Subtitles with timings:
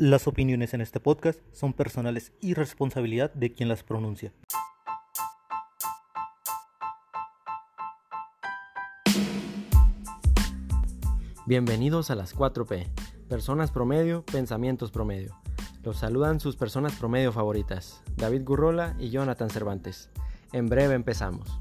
[0.00, 4.32] Las opiniones en este podcast son personales y responsabilidad de quien las pronuncia.
[11.44, 12.86] Bienvenidos a las 4P,
[13.28, 15.36] personas promedio, pensamientos promedio.
[15.82, 20.08] Los saludan sus personas promedio favoritas, David Gurrola y Jonathan Cervantes.
[20.54, 21.60] En breve empezamos.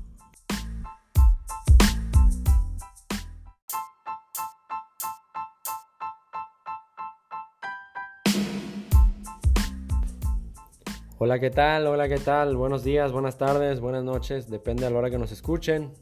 [11.30, 11.86] Hola, ¿qué tal?
[11.86, 12.58] Hola, ¿qué tal?
[12.58, 15.94] Buenos días, buenas tardes, buenas noches, depende a la hora que nos escuchen.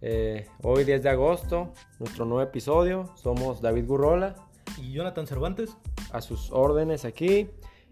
[0.00, 4.34] Eh, hoy 10 de agosto, nuestro nuevo episodio, somos David Gurrola.
[4.82, 5.76] Y Jonathan Cervantes.
[6.10, 7.48] A sus órdenes aquí.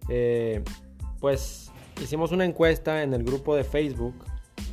[0.09, 0.65] Eh,
[1.21, 1.71] pues
[2.03, 4.25] hicimos una encuesta en el grupo de Facebook,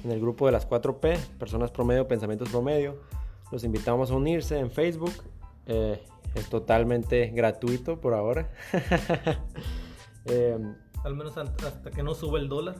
[0.03, 2.99] en el grupo de las 4P, Personas Promedio, Pensamientos Promedio.
[3.51, 5.13] Los invitamos a unirse en Facebook.
[5.67, 6.01] Eh,
[6.33, 8.49] es totalmente gratuito por ahora.
[11.03, 12.75] Al menos hasta que no suba el dólar.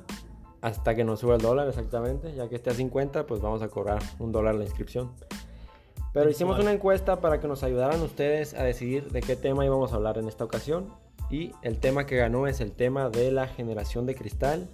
[0.62, 2.34] Hasta que no suba el dólar, exactamente.
[2.36, 5.12] Ya que esté a 50, pues vamos a cobrar un dólar la inscripción.
[6.14, 9.94] Pero hicimos una encuesta para que nos ayudaran ustedes a decidir de qué tema íbamos
[9.94, 10.94] a hablar en esta ocasión.
[11.30, 14.70] Y el tema que ganó es el tema de la generación de cristal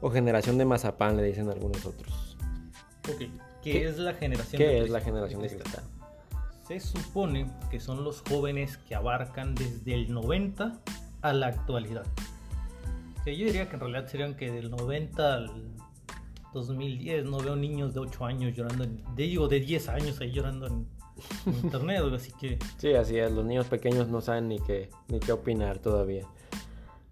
[0.00, 2.36] o generación de mazapán, le dicen algunos otros.
[3.08, 3.30] Ok,
[3.62, 5.84] ¿qué, es la generación ¿qué es la generación de cristal?
[6.66, 10.80] Se supone que son los jóvenes que abarcan desde el 90
[11.20, 12.06] a la actualidad
[13.26, 15.50] yo diría que en realidad serían que del 90 al
[16.52, 20.66] 2010 no veo niños de 8 años llorando, de, digo, de 10 años ahí llorando
[20.66, 20.86] en,
[21.62, 22.58] internet, así que...
[22.78, 26.26] Sí, así es, los niños pequeños no saben ni qué, ni qué opinar todavía.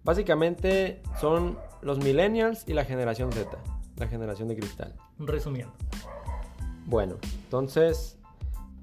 [0.02, 3.58] Básicamente son los millennials y la generación Z,
[3.96, 4.94] la generación de cristal.
[5.18, 5.74] Resumiendo.
[6.86, 8.16] Bueno, entonces,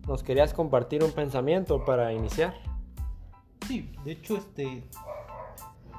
[0.07, 2.53] ¿nos querías compartir un pensamiento para iniciar?
[3.67, 4.83] Sí, de hecho, este,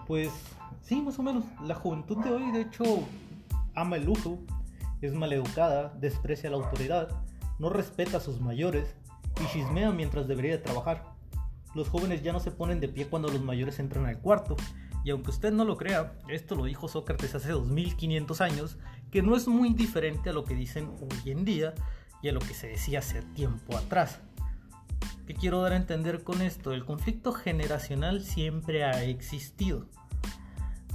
[0.06, 0.30] pues
[0.86, 1.44] Sí, más o menos.
[1.64, 2.84] La juventud de hoy, de hecho,
[3.74, 4.38] ama el lujo,
[5.02, 7.08] es maleducada, desprecia la autoridad,
[7.58, 8.94] no respeta a sus mayores
[9.42, 11.02] y chismea mientras debería trabajar.
[11.74, 14.54] Los jóvenes ya no se ponen de pie cuando los mayores entran al cuarto.
[15.04, 18.78] Y aunque usted no lo crea, esto lo dijo Sócrates hace 2500 años,
[19.10, 21.74] que no es muy diferente a lo que dicen hoy en día
[22.22, 24.20] y a lo que se decía hace tiempo atrás.
[25.26, 26.72] ¿Qué quiero dar a entender con esto?
[26.72, 29.88] El conflicto generacional siempre ha existido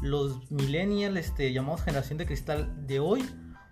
[0.02, 3.24] los millennials, este, llamados generación de cristal de hoy,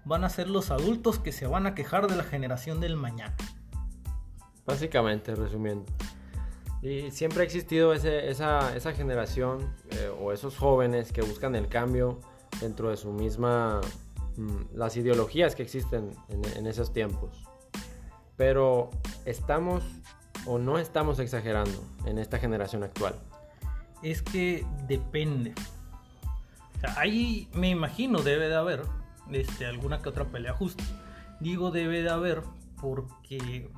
[0.05, 3.35] van a ser los adultos que se van a quejar de la generación del mañana.
[4.65, 5.85] Básicamente, resumiendo.
[6.81, 12.21] Y siempre ha existido esa, generación eh, o esos jóvenes que buscan el cambio
[12.61, 13.81] dentro de su misma,
[14.37, 17.43] mm, las ideologías que existen en, en esos tiempos.
[18.37, 18.91] Pero
[19.25, 19.83] estamos
[20.45, 23.15] o no estamos exagerando en esta generación actual.
[24.01, 25.53] Es que depende
[26.95, 28.83] ahí me imagino debe de haber
[29.31, 30.83] este, alguna que otra pelea justa.
[31.39, 32.43] Digo debe de haber
[32.81, 33.69] porque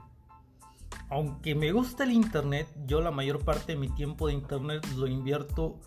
[1.09, 5.07] aunque me gusta el internet, yo la mayor parte de mi tiempo de internet lo
[5.07, 5.79] invierto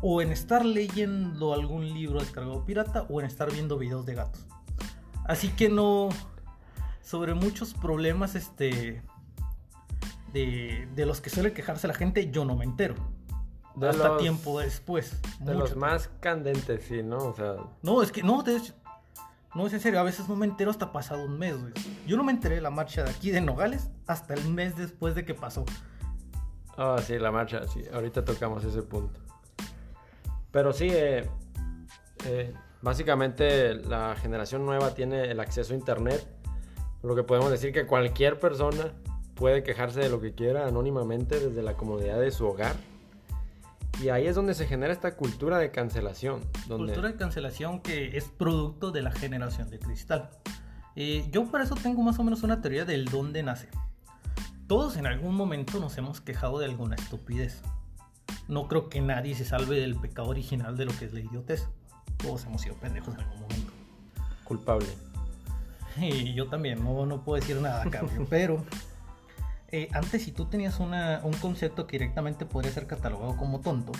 [0.00, 4.46] o en estar leyendo algún libro descargado pirata o en estar viendo videos de gatos.
[5.24, 6.08] Así que no
[7.02, 9.02] sobre muchos problemas este
[10.32, 12.94] de, de los que suele quejarse la gente yo no me entero
[13.82, 15.20] hasta tiempo después.
[15.40, 17.18] De los más candentes, sí, ¿no?
[17.18, 17.56] O sea...
[17.82, 18.60] No, es que no, de
[19.54, 21.72] no es en serio, a veces no me entero hasta pasado un mes, güey.
[22.06, 25.14] Yo no me enteré de la marcha de aquí de Nogales hasta el mes después
[25.14, 25.64] de que pasó.
[26.76, 29.18] Ah, sí, la marcha, sí, ahorita tocamos ese punto.
[30.50, 31.26] Pero sí, eh,
[32.26, 36.26] eh, básicamente la generación nueva tiene el acceso a internet,
[37.02, 38.92] lo que podemos decir que cualquier persona
[39.34, 42.76] puede quejarse de lo que quiera anónimamente desde la comodidad de su hogar
[44.02, 46.42] y ahí es donde se genera esta cultura de cancelación.
[46.68, 46.92] Donde...
[46.92, 50.30] Cultura de cancelación que es producto de la generación de cristal.
[50.96, 53.68] Eh, yo por eso tengo más o menos una teoría del dónde nace.
[54.66, 57.62] Todos en algún momento nos hemos quejado de alguna estupidez.
[58.48, 61.68] No creo que nadie se salve del pecado original de lo que es la idiotez.
[62.16, 63.72] Todos hemos sido pendejos en algún momento.
[64.44, 64.86] Culpable.
[65.98, 68.26] Y yo también, no, no puedo decir nada, cabrón.
[68.28, 68.62] pero
[69.76, 73.92] eh, antes si tú tenías un concepto que directamente podría ser catalogado como tonto,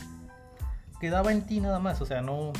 [1.00, 2.54] quedaba en ti nada más, o sea, no,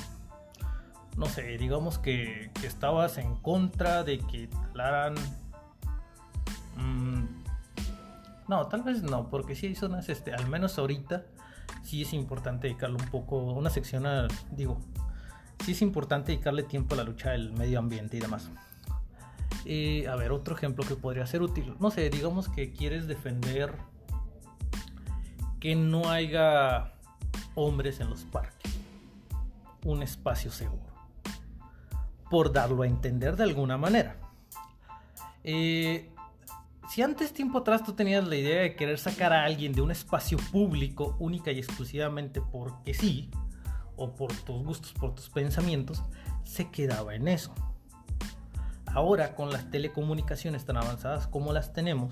[1.17, 5.15] no sé, digamos que, estabas en contra de que talaran...
[6.77, 7.25] Mm,
[8.49, 11.25] no, tal vez no, porque si hay zonas, este, al menos ahorita,
[11.85, 14.79] sí es importante dedicarle un poco, una sección a, digo,
[15.65, 18.51] sí es importante dedicarle tiempo a la lucha del medio ambiente y demás.
[19.69, 21.75] Eh, a ver, otro ejemplo que podría ser útil.
[21.81, 23.75] No sé, digamos que quieres defender
[25.59, 26.93] que no haya
[27.57, 28.79] hombres en los parques.
[29.85, 30.87] Un espacio seguro.
[32.31, 34.17] Por darlo a entender de alguna manera.
[35.43, 36.13] Eh,
[36.89, 39.91] si antes tiempo atrás tú tenías la idea de querer sacar a alguien de un
[39.91, 43.33] espacio público única y exclusivamente porque sí,
[43.97, 46.05] o por tus gustos, por tus pensamientos,
[46.45, 47.53] se quedaba en eso.
[48.97, 52.09] Ahora con las telecomunicaciones tan avanzadas como las tenemos,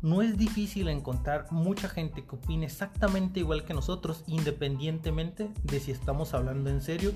[0.00, 5.90] no es difícil encontrar mucha gente que opine exactamente igual que nosotros, independientemente de si
[5.90, 7.12] estamos hablando en serio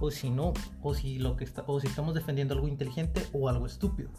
[0.00, 4.10] o si no, o si, o si estamos defendiendo algo inteligente o algo estúpido.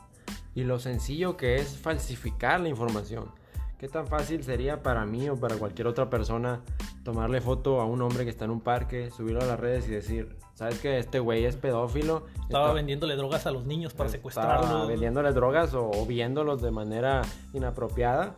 [0.55, 3.29] Y lo sencillo que es falsificar la información.
[3.79, 6.61] ¿Qué tan fácil sería para mí o para cualquier otra persona
[7.03, 9.91] tomarle foto a un hombre que está en un parque, subirlo a las redes y
[9.91, 12.25] decir, ¿sabes que este güey es pedófilo?
[12.41, 14.87] Estaba vendiéndole drogas a los niños para secuestrarlos.
[14.87, 17.21] vendiéndole drogas o, viéndolos de manera
[17.53, 18.35] inapropiada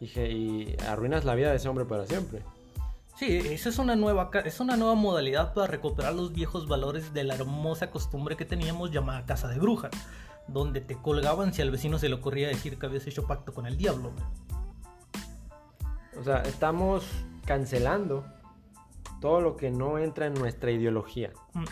[0.00, 2.42] y, y arruinas la vida de ese hombre para siempre.
[3.16, 7.24] Sí, esa es una nueva es una nueva modalidad para recuperar los viejos valores de
[7.24, 9.92] la hermosa costumbre que teníamos llamada casa de brujas,
[10.48, 13.66] donde te colgaban si al vecino se le ocurría decir que habías hecho pacto con
[13.66, 14.12] el diablo.
[16.18, 17.04] O sea, estamos
[17.44, 18.24] cancelando
[19.20, 21.30] todo lo que no entra en nuestra ideología.
[21.54, 21.64] Mm.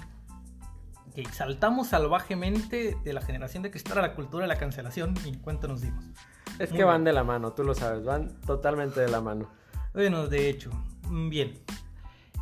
[1.32, 5.68] saltamos salvajemente de la generación de cristal a la cultura de la cancelación y cuánto
[5.68, 6.04] nos dimos.
[6.58, 9.50] Es que van de la mano, tú lo sabes, van totalmente de la mano.
[9.92, 10.70] Bueno, de hecho,
[11.08, 11.58] mm, bien.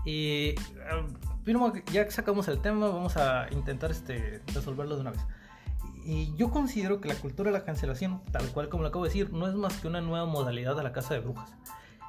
[0.05, 0.55] Eh,
[1.93, 5.21] ya que sacamos el tema, vamos a intentar este, resolverlo de una vez.
[6.05, 9.11] Y yo considero que la cultura de la cancelación, tal cual como lo acabo de
[9.11, 11.55] decir, no es más que una nueva modalidad de la casa de brujas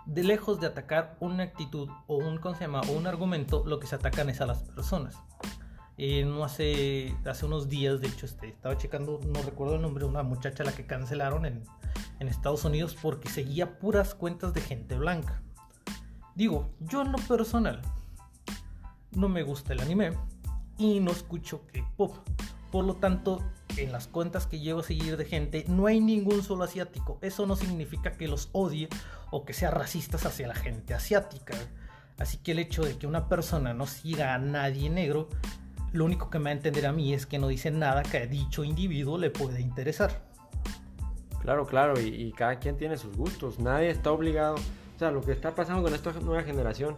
[0.10, 4.30] de lejos de atacar una actitud o un, o un argumento, lo que se atacan
[4.30, 5.16] es a las personas.
[5.98, 10.06] Eh, no hace, hace unos días, de hecho, este, estaba checando, no recuerdo el nombre
[10.06, 11.64] de una muchacha a la que cancelaron en,
[12.20, 15.44] en Estados Unidos porque seguía puras cuentas de gente blanca.
[16.34, 17.82] Digo, yo en lo personal
[19.12, 20.18] no me gusta el anime
[20.78, 22.16] y no escucho K-pop.
[22.72, 23.42] Por lo tanto,
[23.78, 27.18] en las cuentas que llevo a seguir de gente no hay ningún solo asiático.
[27.22, 28.90] Eso no significa que los odie
[29.32, 31.56] o que sea racistas hacia la gente asiática.
[32.18, 35.30] Así que el hecho de que una persona no siga a nadie negro,
[35.94, 38.18] lo único que me va a entender a mí es que no dice nada que
[38.18, 40.22] a dicho individuo le puede interesar.
[41.42, 43.60] Claro, claro, y, y cada quien tiene sus gustos.
[43.60, 44.56] Nadie está obligado.
[44.56, 46.98] O sea, lo que está pasando con esta nueva generación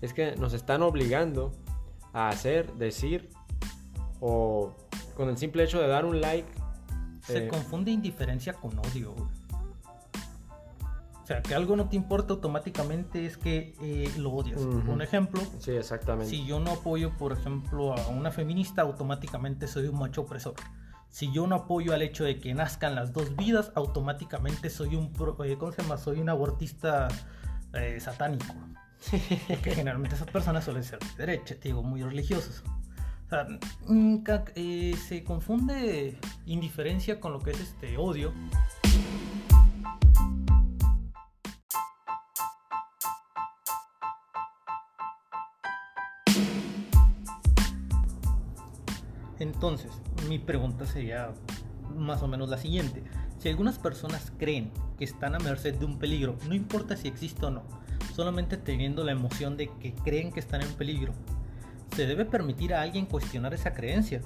[0.00, 1.52] es que nos están obligando
[2.14, 3.28] a hacer, decir
[4.20, 4.74] o
[5.14, 6.48] con el simple hecho de dar un like.
[7.22, 9.14] Se eh, confunde indiferencia con odio.
[11.22, 14.60] O sea, que algo no te importa automáticamente es que eh, lo odias.
[14.60, 15.40] Un ejemplo.
[15.60, 16.28] Sí, exactamente.
[16.28, 20.54] Si yo no apoyo, por ejemplo, a una feminista, automáticamente soy un macho opresor.
[21.10, 25.12] Si yo no apoyo al hecho de que nazcan las dos vidas, automáticamente soy un,
[25.44, 25.98] eh, ¿cómo se llama?
[25.98, 27.08] Soy un abortista
[27.98, 28.54] satánico.
[29.48, 32.62] Porque generalmente esas personas suelen ser de derecha, digo, muy religiosos.
[34.54, 38.32] Eh, se confunde indiferencia con lo que es este odio.
[49.38, 49.90] Entonces,
[50.28, 51.32] mi pregunta sería
[51.96, 53.02] más o menos la siguiente.
[53.38, 57.46] Si algunas personas creen que están a merced de un peligro, no importa si existe
[57.46, 57.62] o no,
[58.14, 61.12] solamente teniendo la emoción de que creen que están en peligro,
[61.94, 64.22] ¿Se debe permitir a alguien cuestionar esa creencia?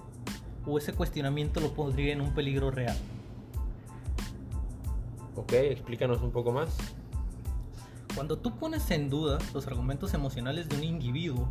[0.65, 2.97] ¿O ese cuestionamiento lo pondría en un peligro real?
[5.35, 6.77] Ok, explícanos un poco más.
[8.15, 11.49] Cuando tú pones en duda los argumentos emocionales de un individuo,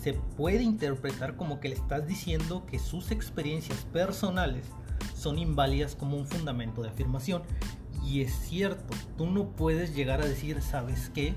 [0.00, 4.66] se puede interpretar como que le estás diciendo que sus experiencias personales
[5.14, 7.42] son inválidas como un fundamento de afirmación.
[8.02, 11.34] Y es cierto, tú no puedes llegar a decir, ¿sabes qué?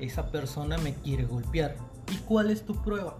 [0.00, 3.18] Esa persona me quiere golpear ¿Y cuál es tu prueba?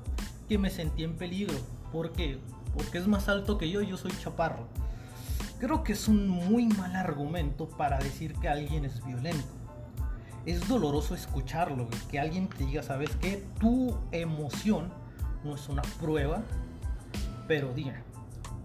[0.49, 1.55] Que me sentí en peligro.
[1.93, 2.39] ¿Por qué?
[2.75, 4.67] Porque es más alto que yo, yo soy chaparro.
[5.59, 9.47] Creo que es un muy mal argumento para decir que alguien es violento.
[10.47, 13.45] Es doloroso escucharlo, que alguien te diga, ¿sabes qué?
[13.61, 14.91] Tu emoción
[15.45, 16.43] no es una prueba,
[17.47, 18.03] pero diga,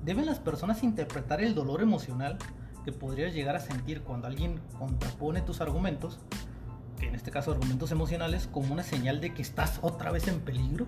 [0.06, 2.38] ¿deben las personas interpretar el dolor emocional
[2.86, 6.20] que podrías llegar a sentir cuando alguien contrapone tus argumentos
[7.08, 10.86] en este caso argumentos emocionales, como una señal de que estás otra vez en peligro.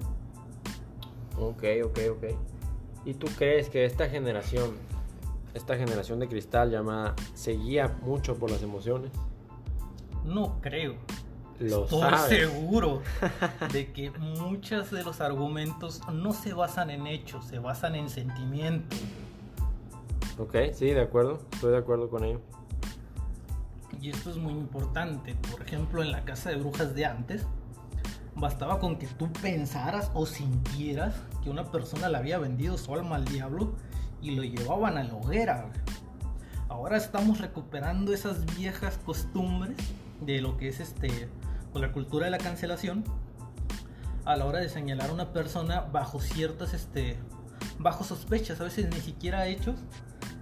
[1.38, 2.24] Ok, ok, ok.
[3.06, 4.76] ¿Y tú crees que esta generación,
[5.54, 9.12] esta generación de cristal llamada, se guía mucho por las emociones?
[10.24, 10.96] No creo.
[11.60, 13.02] Lo Estoy seguro
[13.72, 19.00] de que muchos de los argumentos no se basan en hechos, se basan en sentimientos.
[20.38, 22.42] Ok, sí, de acuerdo, estoy de acuerdo con ello
[24.02, 27.46] y esto es muy importante, por ejemplo en la casa de brujas de antes,
[28.38, 33.16] Bastaba con que tú pensaras o sintieras que una persona le había vendido su alma
[33.16, 33.75] al diablo
[34.22, 35.72] y lo llevaban a la hoguera.
[36.68, 39.78] Ahora estamos recuperando esas viejas costumbres
[40.20, 41.30] de lo que es este
[41.72, 43.06] con la cultura de la cancelación
[44.25, 47.18] a la hora de señalar a una persona bajo ciertas este
[47.80, 49.75] bajo sospechas, a veces ni siquiera hechos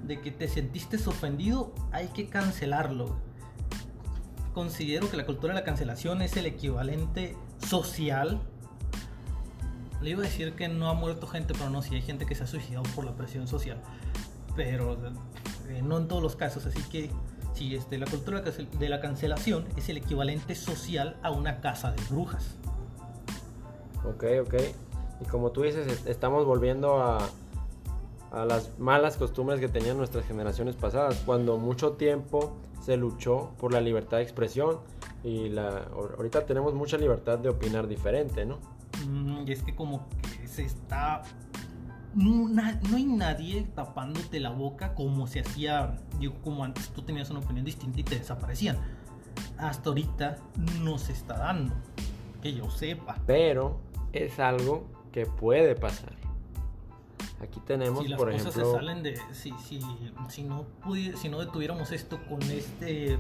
[0.04, 3.33] de que te sentiste ofendido, hay que cancelarlo.
[4.54, 7.36] Considero que la cultura de la cancelación es el equivalente
[7.68, 8.40] social.
[10.02, 12.36] Le iba a decir que no ha muerto gente, pero no, si hay gente que
[12.36, 13.82] se ha suicidado por la presión social.
[14.56, 14.98] Pero
[15.70, 17.10] eh, no en todos los casos, así que
[17.54, 22.02] si este, la cultura de la cancelación es el equivalente social a una casa de
[22.10, 22.56] brujas.
[24.06, 24.56] Ok, ok.
[25.22, 27.30] Y como tú dices, estamos volviendo a,
[28.34, 33.72] a las malas costumbres que tenían nuestras generaciones pasadas, cuando mucho tiempo se luchó por
[33.72, 34.80] la libertad de expresión
[35.24, 35.86] y la,
[36.18, 38.58] ahorita tenemos mucha libertad de opinar diferente, ¿no?
[39.08, 40.08] Mm, y es que como
[40.40, 41.22] que se está...
[42.16, 47.30] No, no, hay nadie tapándote la boca como se hacía, digo, como antes tú tenías
[47.32, 48.78] una opinión distinta y te desaparecían.
[49.58, 50.38] Hasta ahorita
[50.82, 51.74] no se está dando,
[52.42, 53.18] que yo sepa.
[53.26, 53.80] Pero
[54.12, 56.14] es algo que puede pasar.
[57.44, 58.72] Aquí tenemos, si las por cosas ejemplo.
[58.72, 59.82] Se salen de, si, si,
[60.30, 60.66] si, no
[61.18, 63.20] si no detuviéramos esto con este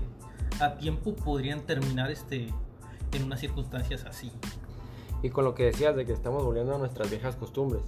[0.62, 2.48] a tiempo, podrían terminar este
[3.12, 4.32] en unas circunstancias así.
[5.22, 7.84] Y con lo que decías de que estamos volviendo a nuestras viejas costumbres.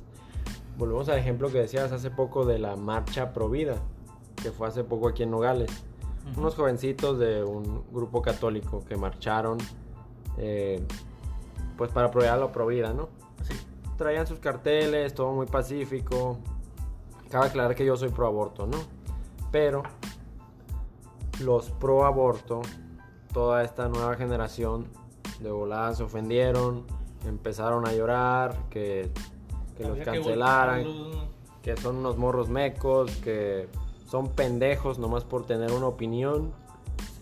[0.77, 3.77] Volvemos al ejemplo que decías hace poco de la marcha Provida,
[4.43, 5.71] que fue hace poco aquí en Nogales.
[6.35, 9.57] Unos jovencitos de un grupo católico que marcharon
[10.37, 10.83] eh,
[11.77, 13.07] pues para proveer la Provida, ¿no?
[13.43, 13.55] Sí
[13.97, 16.37] traían sus carteles, todo muy pacífico.
[17.29, 18.77] Cabe aclarar que yo soy pro aborto, ¿no?
[19.51, 19.83] Pero
[21.41, 22.61] los pro aborto,
[23.33, 24.87] toda esta nueva generación
[25.39, 26.85] de voladas se ofendieron,
[27.25, 29.11] empezaron a llorar, que,
[29.77, 30.85] que los cancelaran,
[31.61, 33.67] que, son unos morros mecos, que
[34.07, 36.53] son pendejos nomás por tener una opinión.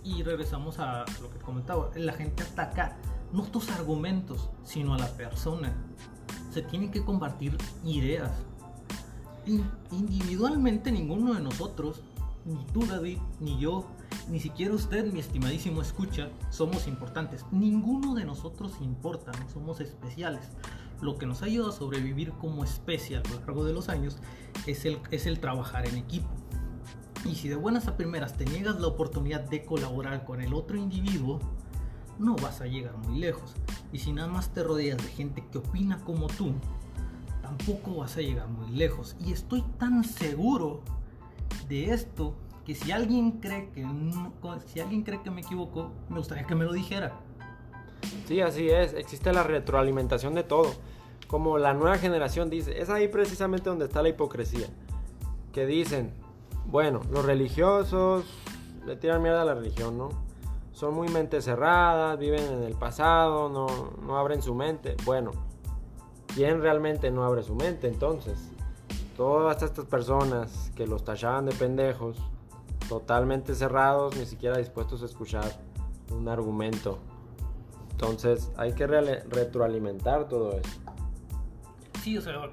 [0.04, 2.98] Y regresamos a lo que comentaba, la gente ataca
[3.32, 5.74] no tus argumentos, sino a la persona
[6.54, 8.32] se tienen que compartir ideas.
[9.92, 12.02] individualmente ninguno de nosotros,
[12.46, 13.86] ni tú David, ni yo,
[14.30, 17.46] ni siquiera usted, mi estimadísimo escucha, somos importantes.
[17.52, 20.46] Ninguno de nosotros importa, no somos especiales.
[21.02, 24.18] Lo que nos ha ayudado a sobrevivir como especie a lo largo de los años
[24.66, 26.30] es el, es el trabajar en equipo.
[27.26, 30.78] Y si de buenas a primeras te niegas la oportunidad de colaborar con el otro
[30.78, 31.40] individuo,
[32.20, 33.56] no vas a llegar muy lejos.
[33.92, 36.54] Y si nada más te rodeas de gente que opina como tú,
[37.42, 39.16] tampoco vas a llegar muy lejos.
[39.20, 40.82] Y estoy tan seguro
[41.68, 43.86] de esto que si alguien cree que
[44.66, 47.20] si alguien cree que me equivoco, me gustaría que me lo dijera.
[48.28, 48.94] Sí, así es.
[48.94, 50.74] Existe la retroalimentación de todo.
[51.28, 54.68] Como la nueva generación dice, es ahí precisamente donde está la hipocresía.
[55.52, 56.14] Que dicen,
[56.66, 58.26] bueno, los religiosos
[58.86, 60.10] le tiran mierda a la religión, ¿no?
[60.74, 63.68] Son muy mente cerradas, viven en el pasado, no,
[64.06, 64.96] no abren su mente.
[65.06, 65.32] Bueno,
[66.34, 68.52] ¿quién realmente no abre su mente entonces?
[69.16, 72.18] Todas estas personas que los tachaban de pendejos,
[72.90, 75.46] totalmente cerrados, ni siquiera dispuestos a escuchar
[76.12, 76.98] un argumento.
[77.92, 80.70] Entonces hay que retroalimentar todo eso.
[82.02, 82.50] Sí, o sea,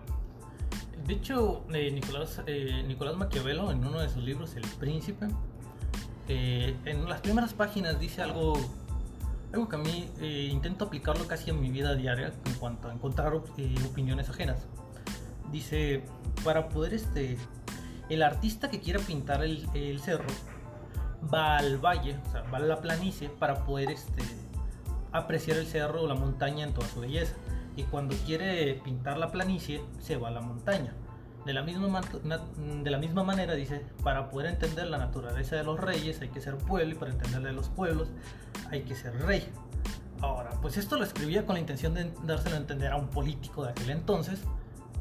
[1.07, 5.27] de hecho, eh, Nicolás, eh, Nicolás Maquiavelo en uno de sus libros, El Príncipe,
[6.33, 8.57] eh, en las primeras páginas dice algo,
[9.53, 12.93] algo que a mí eh, intento aplicarlo casi en mi vida diaria en cuanto a
[12.93, 14.69] encontrar eh, opiniones ajenas.
[15.51, 16.05] Dice,
[16.45, 17.37] para poder este,
[18.09, 20.29] el artista que quiera pintar el, cerro
[21.35, 24.23] va al valle, o sea, va a la planicie para poder este,
[25.11, 27.35] apreciar el cerro o la montaña en toda su belleza.
[27.75, 30.95] Y cuando quiere pintar la planicie, se va a la montaña.
[31.47, 36.41] De la, misma, manera dice, para poder entender la naturaleza de los reyes hay que
[36.41, 38.09] ser pueblo y para entender de los pueblos
[38.71, 39.49] hay que ser rey.
[40.21, 43.65] Ahora, pues esto lo escribía con la intención de dárselo a entender a un político
[43.65, 44.41] de aquel entonces,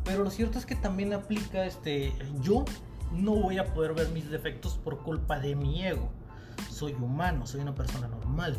[0.05, 2.63] pero lo cierto es que también aplica este, yo
[3.11, 6.09] no voy a poder ver mis defectos por culpa de mi ego.
[6.69, 8.57] Soy humano, soy una persona normal.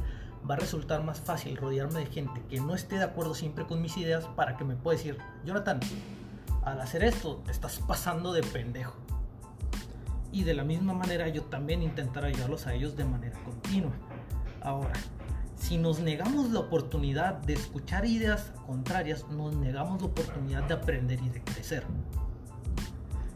[0.48, 3.80] Va a resultar más fácil rodearme de gente que no esté de acuerdo siempre con
[3.80, 5.80] mis ideas para que me pueda decir, Jonathan,
[6.62, 8.94] al hacer esto te estás pasando de pendejo.
[10.32, 13.92] Y de la misma manera yo también intentar ayudarlos a ellos de manera continua.
[14.62, 14.92] Ahora,
[15.56, 21.20] si nos negamos la oportunidad de escuchar ideas contrarias, nos negamos la oportunidad de aprender
[21.22, 21.84] y de crecer.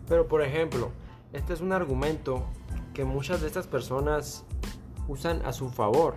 [0.08, 0.92] Pero por ejemplo,
[1.32, 2.44] este es un argumento
[2.92, 4.44] que muchas de estas personas
[5.08, 6.14] usan a su favor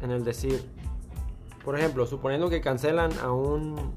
[0.00, 0.68] en el decir,
[1.64, 3.94] por ejemplo, suponiendo que cancelan a un,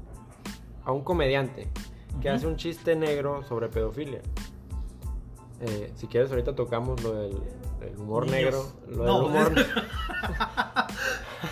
[0.84, 1.68] a un comediante
[2.20, 4.20] que hace un chiste negro sobre pedofilia.
[5.60, 7.38] Eh, si quieres, ahorita tocamos lo del,
[7.80, 8.32] del humor Niños.
[8.40, 8.64] negro.
[8.88, 9.28] Lo No.
[9.28, 9.52] del humor.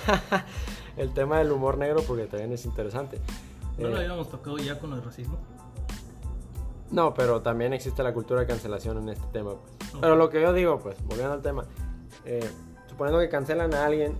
[0.96, 3.18] el tema del humor negro, porque también es interesante.
[3.78, 5.38] ¿No lo Eh, habíamos tocado ya con el racismo?
[6.90, 9.52] no, pero también existe la cultura de cancelación en este tema.
[9.54, 9.92] pues.
[10.00, 11.64] Pero lo que yo digo, pues, volviendo al tema,
[12.26, 12.46] eh,
[12.88, 14.18] suponiendo que cancelan a alguien,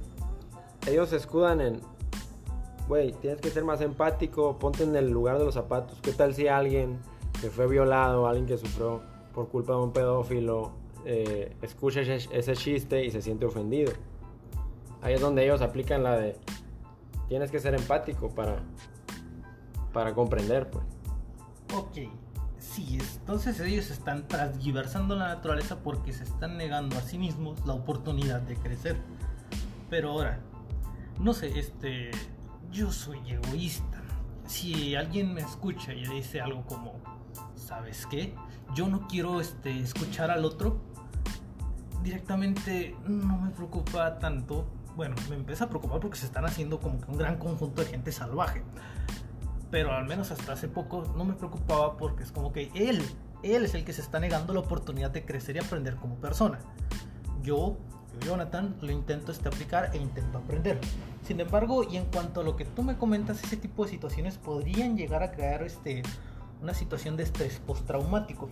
[0.86, 1.80] ellos se escudan en,
[2.88, 5.98] güey, tienes que ser más empático, ponte en el lugar de los zapatos.
[6.02, 6.98] ¿Qué tal si alguien
[7.40, 10.72] que fue violado, alguien que sufrió por culpa de un pedófilo,
[11.04, 13.92] eh, escucha ese, chiste y se siente ofendido?
[15.00, 16.36] Ahí es donde ellos aplican la de,
[17.28, 18.62] tienes que ser empático para,
[19.92, 20.84] para comprender, pues.
[21.74, 22.12] Ok,
[22.58, 27.72] sí, entonces ellos están transgiversando la naturaleza porque se están negando a sí mismos la
[27.72, 28.96] oportunidad de crecer.
[29.88, 30.40] Pero ahora,
[31.18, 32.10] no sé, este,
[32.72, 34.02] yo soy egoísta.
[34.46, 36.94] Si alguien me escucha y dice algo como,
[37.54, 38.34] ¿sabes qué?
[38.74, 40.80] Yo no quiero este, escuchar al otro,
[42.02, 44.66] directamente no me preocupa tanto.
[44.96, 47.88] Bueno, me empieza a preocupar porque se están haciendo como que un gran conjunto de
[47.88, 48.62] gente salvaje
[49.72, 53.02] pero al menos hasta hace poco no me preocupaba porque es como que él,
[53.42, 56.60] él es el que se está negando la oportunidad de crecer y aprender como persona.
[57.42, 57.78] Yo, yo,
[58.20, 60.78] Jonathan, lo intento este, aplicar e intento aprender.
[61.26, 64.38] Sin embargo, y en cuanto a lo que tú me comentas, ese tipo de situaciones
[64.38, 66.02] podrían llegar a crear este,
[66.60, 68.48] una situación de estrés postraumático.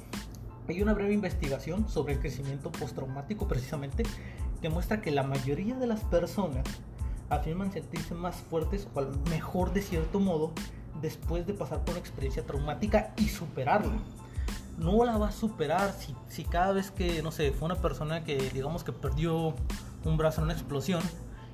[0.68, 4.04] Hay una breve investigación sobre el crecimiento postraumático precisamente
[4.60, 6.64] que muestra que la mayoría de las personas
[7.28, 10.52] afirman sentirse más fuertes o mejor de cierto modo
[11.00, 13.98] después de pasar por una experiencia traumática y superarla.
[14.80, 18.25] No la va a superar si, si cada vez que, no sé, fue una persona
[18.25, 19.54] que digamos que perdió
[20.04, 21.02] un brazo en una explosión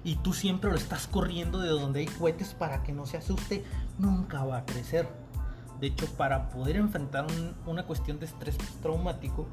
[0.04, 3.64] y tú siempre lo estás corriendo de donde hay cohetes para que no se asuste,
[3.98, 5.08] nunca va a crecer.
[5.80, 9.48] De hecho, para poder enfrentar un- una cuestión de estrés traumático,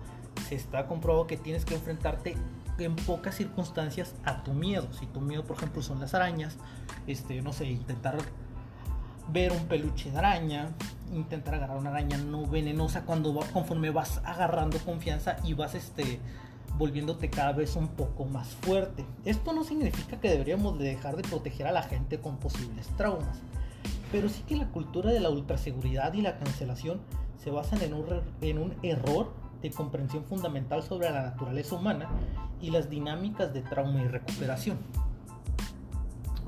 [0.47, 2.37] se está comprobado que tienes que enfrentarte
[2.77, 4.87] en pocas circunstancias a tu miedo.
[4.93, 6.57] Si tu miedo, por ejemplo, son las arañas,
[7.07, 8.17] este, no sé, intentar
[9.29, 10.69] ver un peluche de araña,
[11.13, 16.19] intentar agarrar una araña no venenosa cuando va, conforme vas agarrando confianza y vas este
[16.77, 19.05] volviéndote cada vez un poco más fuerte.
[19.25, 23.41] Esto no significa que deberíamos de dejar de proteger a la gente con posibles traumas,
[24.11, 27.01] pero sí que la cultura de la ultraseguridad y la cancelación
[27.37, 28.05] se basan en un,
[28.41, 32.09] en un error de comprensión fundamental sobre la naturaleza humana
[32.61, 34.77] y las dinámicas de trauma y recuperación.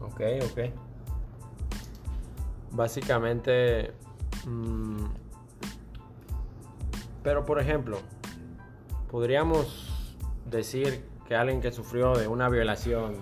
[0.02, 0.60] Ok, ok.
[2.72, 3.94] Básicamente...
[4.46, 5.06] mm,
[7.24, 8.00] pero por ejemplo,
[9.10, 9.90] podríamos
[10.50, 13.16] decir que alguien que sufrió de una violación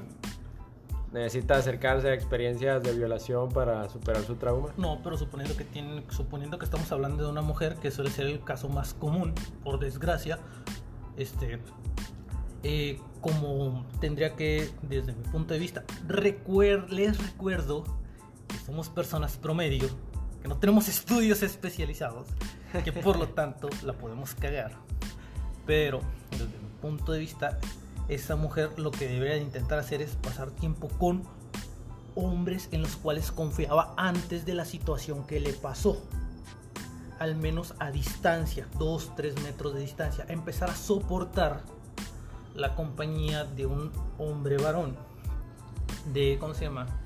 [1.14, 4.70] necesita acercarse a experiencias de violación para superar su trauma.
[4.78, 8.26] No, pero suponiendo que tienen, suponiendo que estamos hablando de una mujer, que suele ser
[8.26, 9.34] el caso más común,
[9.64, 10.40] por desgracia,
[11.16, 11.60] este,
[12.64, 17.84] eh, como tendría que, desde mi punto de vista, recuer- les recuerdo
[18.48, 19.88] que somos personas promedio,
[20.44, 22.28] que no tenemos estudios especializados,
[22.84, 24.74] que por lo tanto la podemos cagar.
[25.66, 26.02] Pero
[26.32, 27.60] desde mi punto de vista,
[28.10, 31.24] esa mujer lo que debería de intentar hacer es pasar tiempo con
[32.16, 35.98] hombres en los cuales confiaba antes de la situación que le pasó.
[37.20, 40.26] Al menos a distancia, 2, 3 metros de distancia.
[40.28, 41.62] Empezar a soportar
[42.54, 44.98] la compañía de un hombre varón.
[46.12, 47.03] De, ¿cómo se llama?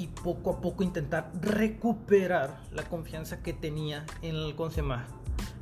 [0.00, 5.06] Y poco a poco intentar recuperar la confianza que tenía en el, ¿cómo se llama?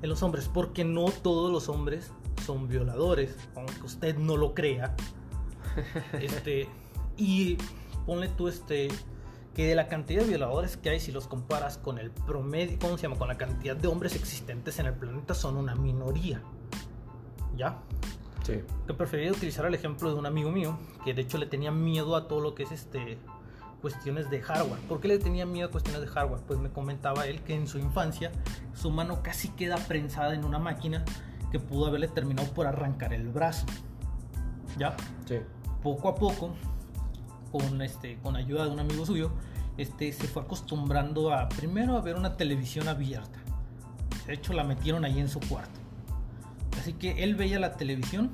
[0.00, 0.48] En los hombres.
[0.52, 2.12] Porque no todos los hombres
[2.46, 3.34] son violadores.
[3.56, 4.94] Aunque usted no lo crea.
[6.20, 6.68] Este,
[7.16, 7.56] y
[8.06, 8.88] ponle tú este
[9.54, 12.96] que de la cantidad de violadores que hay si los comparas con el promedio, ¿cómo
[12.96, 13.16] se llama?
[13.16, 16.40] Con la cantidad de hombres existentes en el planeta son una minoría.
[17.56, 17.80] ¿Ya?
[18.44, 18.60] Sí.
[18.86, 22.14] Que prefería utilizar el ejemplo de un amigo mío que de hecho le tenía miedo
[22.14, 23.18] a todo lo que es este
[23.80, 24.80] cuestiones de hardware.
[24.82, 26.40] ¿Por qué le tenía miedo a cuestiones de hardware?
[26.46, 28.30] Pues me comentaba él que en su infancia
[28.74, 31.04] su mano casi queda prensada en una máquina
[31.50, 33.66] que pudo haberle terminado por arrancar el brazo.
[34.78, 34.96] ¿Ya?
[35.26, 35.38] Sí.
[35.82, 36.54] poco a poco,
[37.50, 39.32] con, este, con ayuda de un amigo suyo,
[39.76, 43.38] este, se fue acostumbrando a primero a ver una televisión abierta.
[44.26, 45.80] De hecho, la metieron ahí en su cuarto.
[46.78, 48.30] Así que él veía la televisión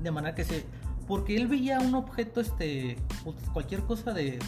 [0.00, 0.66] de manera que se...
[1.06, 4.38] Porque él veía un objeto, este, pues, cualquier cosa de...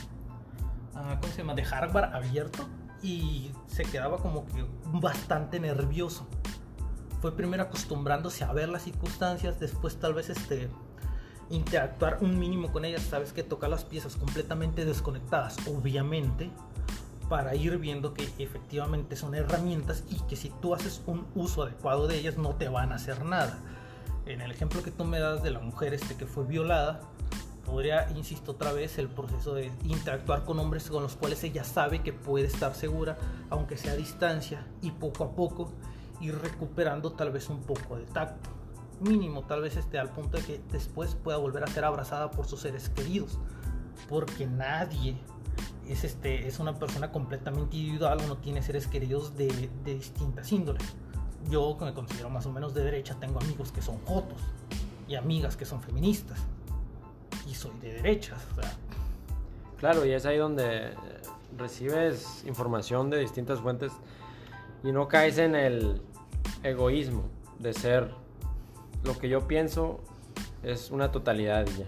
[1.21, 1.55] ¿Cómo se llama?
[1.55, 2.67] De hardware abierto
[3.03, 6.27] y se quedaba como que bastante nervioso.
[7.21, 10.69] Fue primero acostumbrándose a ver las circunstancias, después tal vez este
[11.51, 16.51] interactuar un mínimo con ellas, sabes que tocar las piezas completamente desconectadas, obviamente,
[17.29, 22.07] para ir viendo que efectivamente son herramientas y que si tú haces un uso adecuado
[22.07, 23.59] de ellas no te van a hacer nada.
[24.27, 27.01] En el ejemplo que tú me das de la mujer este que fue violada,
[27.67, 32.03] podría, insisto otra vez, el proceso de interactuar con hombres con los cuales ella sabe
[32.03, 33.19] que puede estar segura,
[33.51, 35.73] aunque sea a distancia, y poco a poco
[36.21, 38.51] ir recuperando tal vez un poco de tacto.
[39.01, 42.47] Mínimo, tal vez esté al punto de que después pueda volver a ser abrazada por
[42.47, 43.39] sus seres queridos.
[44.09, 45.17] Porque nadie
[45.87, 50.95] es, este, es una persona completamente individual, uno tiene seres queridos de, de distintas índoles.
[51.51, 54.41] Yo, que me considero más o menos de derecha, tengo amigos que son jotos
[55.09, 56.39] y amigas que son feministas.
[57.47, 58.45] Y soy de derechas.
[58.53, 58.77] O sea,
[59.79, 60.95] Claro, y es ahí donde
[61.57, 63.93] recibes información de distintas fuentes
[64.83, 66.01] y no caes en el
[66.63, 67.25] egoísmo
[67.59, 68.11] de ser
[69.05, 70.01] lo que yo pienso
[70.63, 71.87] es una totalidad y ya.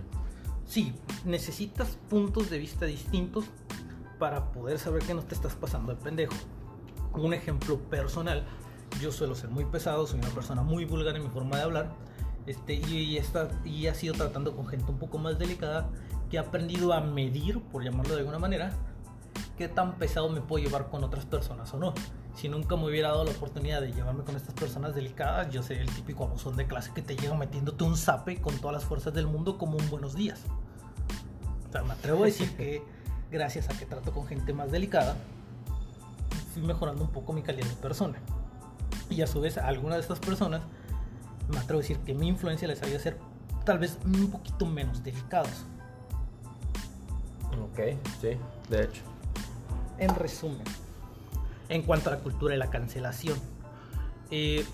[0.66, 0.94] Sí,
[1.24, 3.46] necesitas puntos de vista distintos
[4.18, 6.34] para poder saber que no te estás pasando de pendejo.
[7.14, 8.46] Un ejemplo personal,
[9.00, 11.94] yo suelo ser muy pesado, soy una persona muy vulgar en mi forma de hablar,
[12.48, 15.88] este, y, y, está, y he sido tratando con gente un poco más delicada
[16.30, 18.72] que he aprendido a medir, por llamarlo de alguna manera,
[19.58, 21.92] qué tan pesado me puedo llevar con otras personas o no.
[22.34, 25.82] Si nunca me hubiera dado la oportunidad de llevarme con estas personas delicadas, yo sería
[25.82, 29.12] el típico abusón de clase que te llega metiéndote un zape con todas las fuerzas
[29.12, 30.44] del mundo como un buenos días.
[31.68, 32.82] O sea, me atrevo a decir que
[33.30, 35.16] gracias a que trato con gente más delicada,
[36.54, 38.18] fui mejorando un poco mi calidad de persona.
[39.10, 40.62] Y a su vez, algunas de estas personas,
[41.48, 43.18] me atrevo a decir que mi influencia les haría ser
[43.64, 45.66] tal vez un poquito menos delicados.
[47.62, 47.80] Ok,
[48.20, 48.30] sí,
[48.68, 49.02] de hecho.
[49.98, 50.64] En resumen,
[51.68, 53.38] en cuanto a la cultura de la cancelación,
[54.30, 54.64] eh,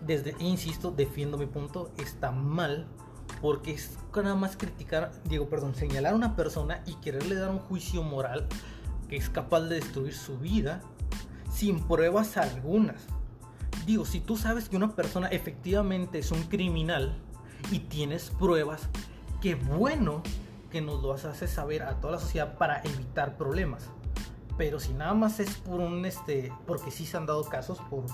[0.00, 2.86] desde, insisto, defiendo mi punto, está mal
[3.40, 7.58] porque es nada más criticar, digo, perdón, señalar a una persona y quererle dar un
[7.58, 8.46] juicio moral
[9.08, 10.80] que es capaz de destruir su vida
[11.52, 13.06] sin pruebas algunas.
[13.88, 17.16] Digo, si tú sabes que una persona efectivamente es un criminal
[17.70, 18.86] y tienes pruebas,
[19.40, 20.22] qué bueno
[20.70, 23.88] que nos lo hace saber a toda la sociedad para evitar problemas.
[24.58, 28.04] Pero si nada más es por un este, porque sí se han dado casos por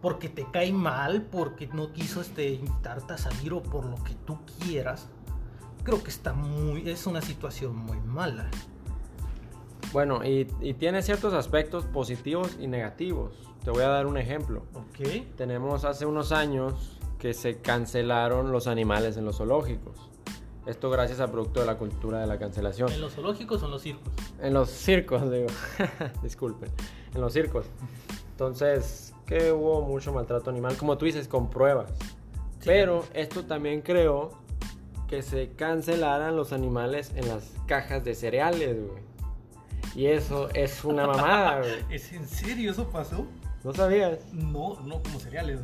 [0.00, 4.14] porque te cae mal, porque no quiso este invitarte a salir o por lo que
[4.14, 5.10] tú quieras,
[5.82, 8.48] creo que está muy es una situación muy mala.
[9.92, 13.32] Bueno, y, y, tiene ciertos aspectos positivos y negativos.
[13.64, 14.62] Te voy a dar un ejemplo.
[14.74, 15.24] Ok.
[15.36, 20.10] Tenemos hace unos años que se cancelaron los animales en los zoológicos.
[20.66, 22.90] Esto gracias al producto de la cultura de la cancelación.
[22.92, 24.12] ¿En los zoológicos o en los circos?
[24.40, 25.46] En los circos, digo.
[26.22, 26.70] Disculpen.
[27.14, 27.66] En los circos.
[28.32, 31.90] Entonces, que hubo mucho maltrato animal, como tú dices, con pruebas.
[32.60, 32.66] Sí.
[32.66, 34.30] Pero esto también creó
[35.08, 39.09] que se cancelaran los animales en las cajas de cereales, güey.
[39.94, 41.84] Y eso es una mamada, güey.
[41.90, 43.26] ¿Es en serio eso pasó?
[43.64, 44.18] ¿No sabías?
[44.32, 45.60] No, no como cereales.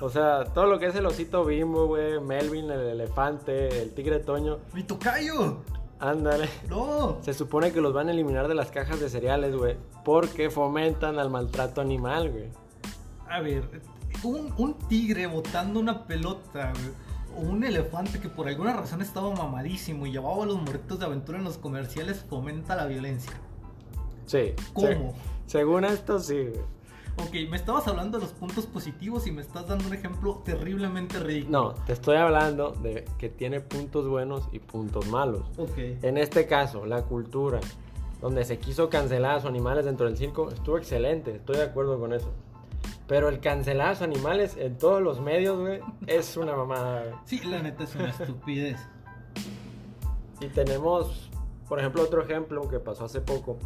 [0.00, 4.20] O sea, todo lo que es el osito bimbo, güey, Melvin, el elefante, el tigre
[4.20, 4.58] toño.
[4.72, 5.62] ¡Mi tocayo!
[6.00, 6.48] Ándale.
[6.68, 7.18] No.
[7.22, 9.76] Se supone que los van a eliminar de las cajas de cereales, güey.
[10.04, 12.48] Porque fomentan al maltrato animal, güey.
[13.28, 13.82] A ver,
[14.22, 17.03] un, un tigre botando una pelota, güey.
[17.36, 21.06] O un elefante que por alguna razón estaba mamadísimo y llevaba a los morritos de
[21.06, 23.32] aventura en los comerciales fomenta la violencia.
[24.26, 24.54] Sí.
[24.72, 25.14] ¿Cómo?
[25.46, 26.50] Se, según esto, sí.
[27.16, 31.20] Ok, me estabas hablando de los puntos positivos y me estás dando un ejemplo terriblemente
[31.20, 31.62] ridículo.
[31.62, 35.42] No, te estoy hablando de que tiene puntos buenos y puntos malos.
[35.56, 35.78] Ok.
[36.02, 37.60] En este caso, la cultura,
[38.20, 42.00] donde se quiso cancelar a los animales dentro del circo, estuvo excelente, estoy de acuerdo
[42.00, 42.32] con eso.
[43.06, 47.02] Pero el cancelar a los animales en todos los medios, güey, es una mamada.
[47.04, 47.14] Güey.
[47.26, 48.80] Sí, la neta es una estupidez.
[50.40, 51.30] Y tenemos,
[51.68, 53.58] por ejemplo, otro ejemplo que pasó hace poco,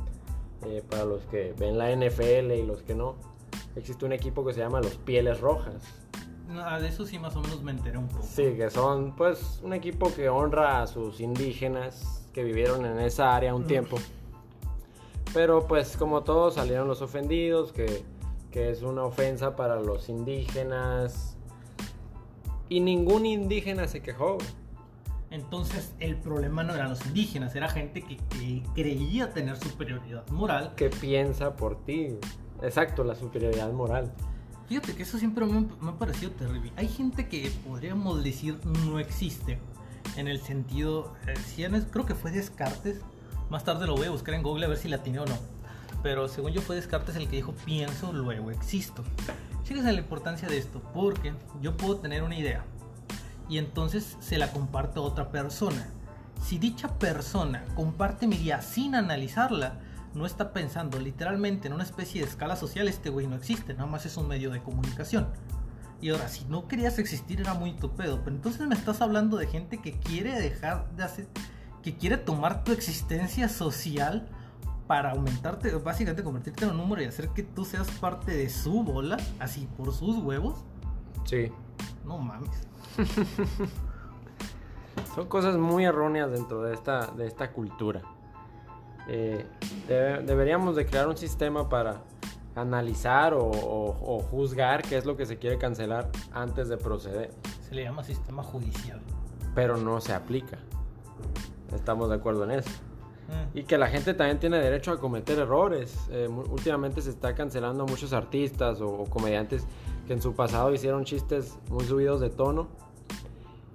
[0.67, 3.15] eh, para los que ven la NFL y los que no,
[3.77, 5.83] existe un equipo que se llama los Pieles Rojas.
[6.49, 8.23] No, de eso sí más o menos me enteré un poco.
[8.23, 13.37] Sí, que son pues un equipo que honra a sus indígenas que vivieron en esa
[13.37, 13.99] área un tiempo.
[15.35, 18.03] Pero pues como todos salieron los ofendidos, que,
[18.59, 21.37] que es una ofensa para los indígenas.
[22.69, 24.39] Y ningún indígena se quejó.
[25.31, 30.73] Entonces el problema no eran los indígenas, era gente que, que creía tener superioridad moral.
[30.75, 32.17] Que piensa por ti.
[32.61, 34.13] Exacto, la superioridad moral.
[34.67, 36.73] Fíjate que eso siempre me, me, ha parecido terrible.
[36.75, 39.61] Hay gente que podríamos decir no existe.
[40.17, 43.03] En el sentido, eh, si es, creo que fue Descartes.
[43.51, 45.58] Más tarde lo voy a buscar en Google a ver si la tiene o no.
[46.03, 49.05] Pero según yo fue Descartes el que dijo pienso, luego existo.
[49.65, 52.65] Fíjense la importancia de esto, porque yo puedo tener una idea.
[53.49, 55.89] y entonces se la comparto a otra persona.
[56.43, 59.81] Si dicha persona comparte mi guía sin analizarla,
[60.15, 63.87] no está pensando literalmente en una especie de escala social, este güey no existe, nada
[63.87, 65.29] más es un medio de comunicación.
[66.01, 69.37] Y ahora, si no querías existir era muy tu pedo, pero entonces me estás hablando
[69.37, 71.29] de gente que quiere dejar de hacer,
[71.83, 74.29] que quiere tomar tu existencia social
[74.89, 78.83] para aumentarte, básicamente convertirte en un número y hacer que tú seas parte de su
[78.83, 80.65] bola, así por sus huevos.
[81.25, 81.53] Sí.
[82.05, 82.67] No mames.
[85.15, 88.03] Son cosas muy erróneas dentro de esta, de esta cultura.
[89.09, 89.47] Eh,
[89.87, 92.03] deberíamos de crear un sistema para
[92.57, 97.31] analizar o, juzgar qué es lo que se quiere cancelar antes de proceder.
[97.61, 99.01] Se le llama sistema judicial.
[99.55, 100.59] Pero no se aplica.
[101.75, 102.88] Estamos de acuerdo en eso.
[103.29, 103.59] Mm.
[103.59, 105.97] Y que la gente también tiene derecho a cometer errores.
[106.11, 109.67] Eh, últimamente se está cancelando a muchos artistas o, comediantes
[110.07, 112.69] que en su pasado hicieron chistes muy subidos de tono.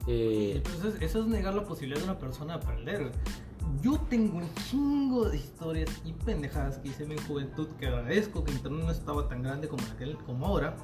[0.05, 3.11] Entonces, eso es negar la posibilidad de una persona de aprender.
[3.81, 8.43] Yo tengo un chingo de historias y pendejadas que hice en mi juventud que agradezco
[8.43, 10.75] que internet no estaba tan grande como, aquel, como ahora,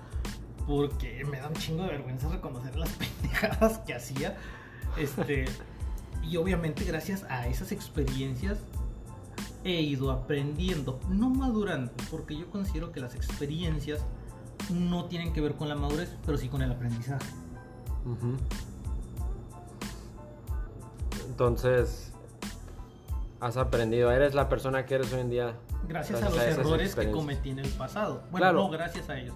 [0.66, 2.90] porque me da un chingo de vergüenza reconocer las
[3.22, 4.38] pendejadas que hacía.
[4.98, 5.46] Este,
[6.24, 8.60] y obviamente gracias a esas experiencias
[9.64, 14.06] he ido aprendiendo, no madurando, porque yo considero que las experiencias
[14.70, 17.26] no tienen que ver con la madurez, pero sí con el aprendizaje.
[21.28, 22.14] Entonces,
[23.40, 25.56] has aprendido, eres la persona que eres hoy en día.
[25.88, 28.24] Gracias, a los errores que cometí en el pasado.
[28.32, 29.36] Bueno, no gracias a ellos.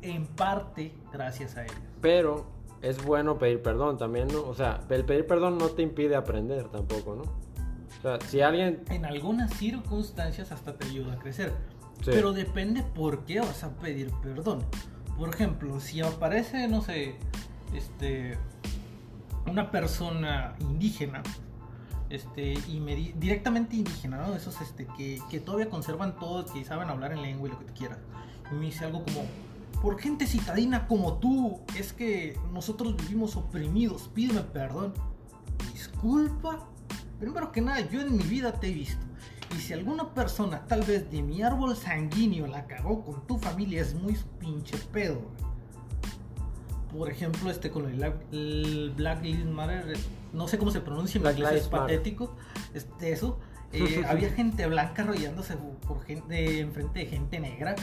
[0.00, 1.76] En parte, gracias a ellos.
[2.00, 2.46] Pero
[2.82, 4.42] es bueno pedir perdón también, ¿no?
[4.42, 7.22] O sea, el pedir perdón no te impide aprender tampoco, ¿no?
[7.22, 8.82] O sea, si alguien...
[8.90, 11.52] En algunas circunstancias hasta te ayuda a crecer.
[12.04, 14.64] Pero depende por qué vas a pedir perdón.
[15.16, 17.14] Por ejemplo, si aparece, no sé,
[17.74, 18.36] este,
[19.46, 21.22] una persona indígena,
[22.10, 24.34] este, y me directamente indígena, ¿no?
[24.34, 27.66] Esos este, que, que todavía conservan todo, que saben hablar en lengua y lo que
[27.66, 27.98] te quieras.
[28.50, 29.24] Y me dice algo como,
[29.82, 34.94] por gente citadina como tú, es que nosotros vivimos oprimidos, pídeme perdón.
[35.72, 36.68] Disculpa.
[37.18, 39.04] Primero que nada, yo en mi vida te he visto.
[39.56, 43.80] Y si alguna persona, tal vez de mi árbol sanguíneo, la cagó con tu familia,
[43.80, 45.20] es muy pinche pedo.
[46.96, 49.96] Por ejemplo, este con el, Black Lives Matter,
[50.32, 52.36] no sé cómo se pronuncia, me es patético.
[52.72, 53.40] Este, eso.
[53.72, 57.74] Eh, había gente blanca arrollándose por gente, enfrente de gente negra.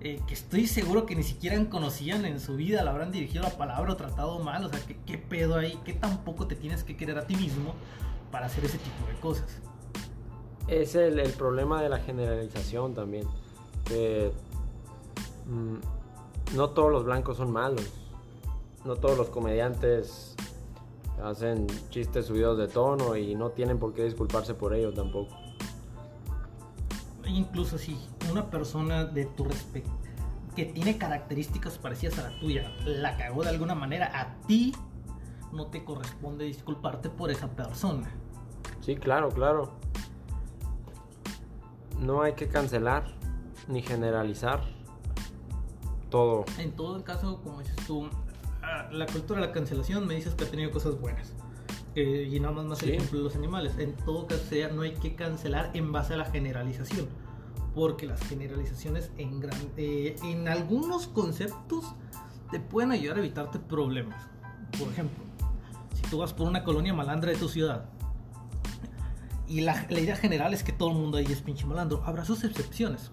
[0.00, 3.56] Eh, que estoy seguro que ni siquiera conocían en su vida, la habrán dirigido la
[3.56, 5.78] palabra o tratado mal, o sea, ¿qué, qué pedo ahí?
[5.84, 7.74] ¿Qué tampoco te tienes que querer a ti mismo
[8.30, 9.62] para hacer ese tipo de cosas?
[10.68, 13.26] Es el, el problema de la generalización también,
[13.84, 14.32] que
[15.46, 17.90] mm, no todos los blancos son malos,
[18.84, 20.36] no todos los comediantes
[21.24, 25.34] hacen chistes subidos de tono y no tienen por qué disculparse por ello tampoco
[27.26, 27.96] incluso si
[28.30, 29.90] una persona de tu respeto
[30.54, 34.74] que tiene características parecidas a la tuya la cagó de alguna manera, a ti
[35.52, 38.10] no te corresponde disculparte por esa persona.
[38.80, 39.74] Sí, claro, claro.
[42.00, 43.04] No hay que cancelar
[43.68, 44.62] ni generalizar
[46.10, 46.46] todo.
[46.58, 48.08] En todo caso, como dices tú,
[48.62, 51.34] ah, la cultura de la cancelación me dices que ha tenido cosas buenas
[51.96, 53.78] y nada más el ejemplo de los animales.
[53.78, 57.08] En todo caso, sea, no hay que cancelar en base a la generalización,
[57.76, 61.84] porque las generalizaciones en, eh, en algunos conceptos
[62.50, 64.28] te pueden ayudar a evitarte problemas.
[64.78, 65.22] Por ejemplo,
[65.94, 67.84] si tú vas por una colonia malandra de tu ciudad
[69.46, 72.44] y la, idea general es que todo el mundo ahí es pinche malandro, habrá sus
[72.44, 73.10] excepciones,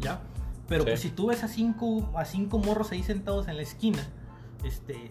[0.00, 0.22] ¿ya?
[0.68, 4.08] Pero pues si tú ves a cinco, a cinco morros ahí sentados en la esquina,
[4.64, 5.10] este,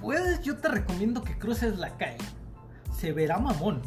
[0.00, 2.16] puedes, yo te recomiendo que cruces la calle.
[2.98, 3.82] Se verá mamón.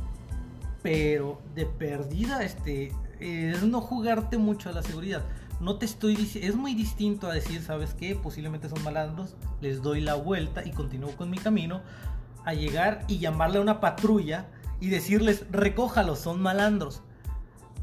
[0.82, 5.24] Pero de perdida, este, es no jugarte mucho a la seguridad.
[5.60, 8.15] No te estoy diciendo, es muy distinto a decir, ¿sabes qué?
[8.15, 11.82] Posiblemente son malandros, les doy la vuelta y continúo con mi camino.
[12.46, 14.48] A llegar y llamarle a una patrulla
[14.80, 17.02] y decirles, recójalos, son malandros.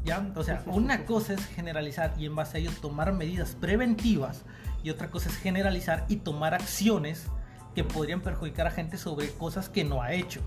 [0.03, 0.31] ¿Ya?
[0.35, 4.43] O sea, una cosa es generalizar y en base a ello tomar medidas preventivas
[4.83, 7.27] y otra cosa es generalizar y tomar acciones
[7.75, 10.41] que podrían perjudicar a gente sobre cosas que no ha hecho.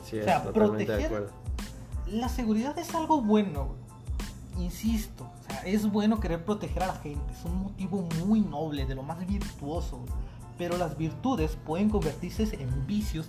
[0.00, 1.30] Así es, o sea, proteger
[2.06, 3.76] la seguridad es algo bueno,
[4.58, 8.84] insisto, o sea, es bueno querer proteger a la gente, es un motivo muy noble,
[8.84, 10.04] de lo más virtuoso,
[10.58, 13.26] pero las virtudes pueden convertirse en vicios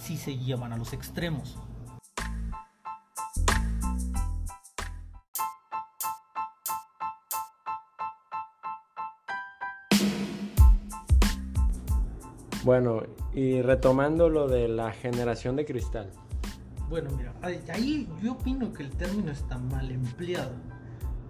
[0.00, 1.56] si se llevan a los extremos.
[12.64, 16.10] Bueno, y retomando lo de la generación de cristal.
[16.88, 20.52] Bueno, mira, ahí yo opino que el término está mal empleado,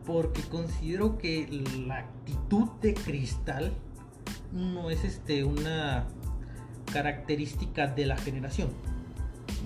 [0.06, 1.48] porque considero que
[1.86, 3.72] la actitud de cristal
[4.52, 6.06] no es este una
[6.92, 8.70] característica de la generación.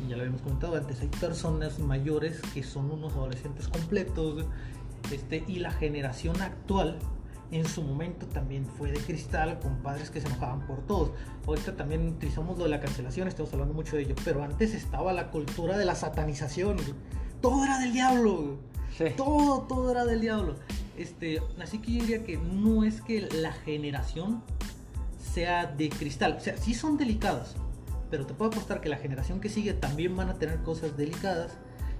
[0.08, 4.46] Ya lo habíamos comentado antes, hay personas mayores que son unos adolescentes completos,
[5.12, 6.98] este, y la generación actual
[7.52, 11.10] en su momento también fue de cristal, con padres que se enojaban por todos.
[11.46, 15.12] Ahorita también utilizamos lo de la cancelación, estamos hablando mucho de ello, pero antes estaba
[15.12, 16.78] la cultura de la satanización.
[17.42, 18.58] Todo era del diablo.
[19.16, 20.56] Todo, todo era del diablo.
[20.96, 24.42] Este, así que yo diría que no es que la generación
[25.32, 26.36] sea de cristal.
[26.38, 27.54] O sea, sí son delicadas,
[28.10, 31.52] pero te puedo apostar que la generación que sigue también van a tener cosas delicadas.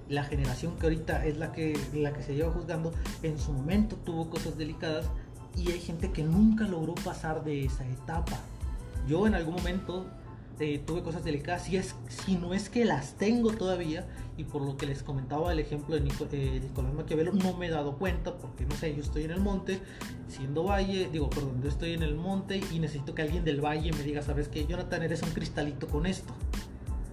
[0.09, 3.95] La generación que ahorita es la que, la que se lleva juzgando, en su momento
[3.95, 5.05] tuvo cosas delicadas
[5.55, 8.39] y hay gente que nunca logró pasar de esa etapa.
[9.07, 10.05] Yo en algún momento
[10.59, 14.61] eh, tuve cosas delicadas, si, es, si no es que las tengo todavía, y por
[14.61, 18.37] lo que les comentaba el ejemplo de eh, Nicolás Maquiavelo, no me he dado cuenta,
[18.37, 19.79] porque no sé, yo estoy en el monte,
[20.27, 23.91] siendo valle, digo, perdón, yo estoy en el monte y necesito que alguien del valle
[23.91, 26.33] me diga, sabes que Jonathan, eres un cristalito con esto.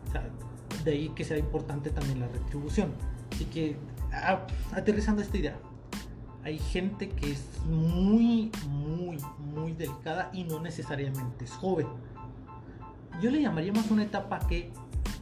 [0.09, 0.29] O sea,
[0.85, 2.93] de ahí que sea importante también la retribución.
[3.33, 3.77] Así que,
[4.13, 5.59] ah, aterrizando esta idea,
[6.45, 11.87] hay gente que es muy, muy, muy delicada y no necesariamente es joven.
[13.21, 14.71] Yo le llamaría más una etapa que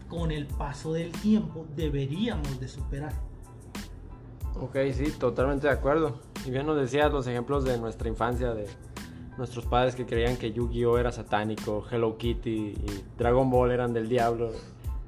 [0.08, 3.12] con el paso del tiempo deberíamos de superar.
[4.60, 6.20] Ok, sí, totalmente de acuerdo.
[6.46, 8.66] Y bien nos decías los ejemplos de nuestra infancia, de
[9.36, 14.08] nuestros padres que creían que Yu-Gi-Oh era satánico, Hello Kitty y Dragon Ball eran del
[14.08, 14.50] diablo.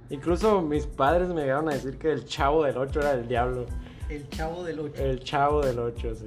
[0.09, 3.67] Incluso mis padres me llegaron a decir que el chavo del 8 era del diablo.
[4.11, 5.03] El chavo del 8.
[5.05, 6.27] El chavo del 8, sí.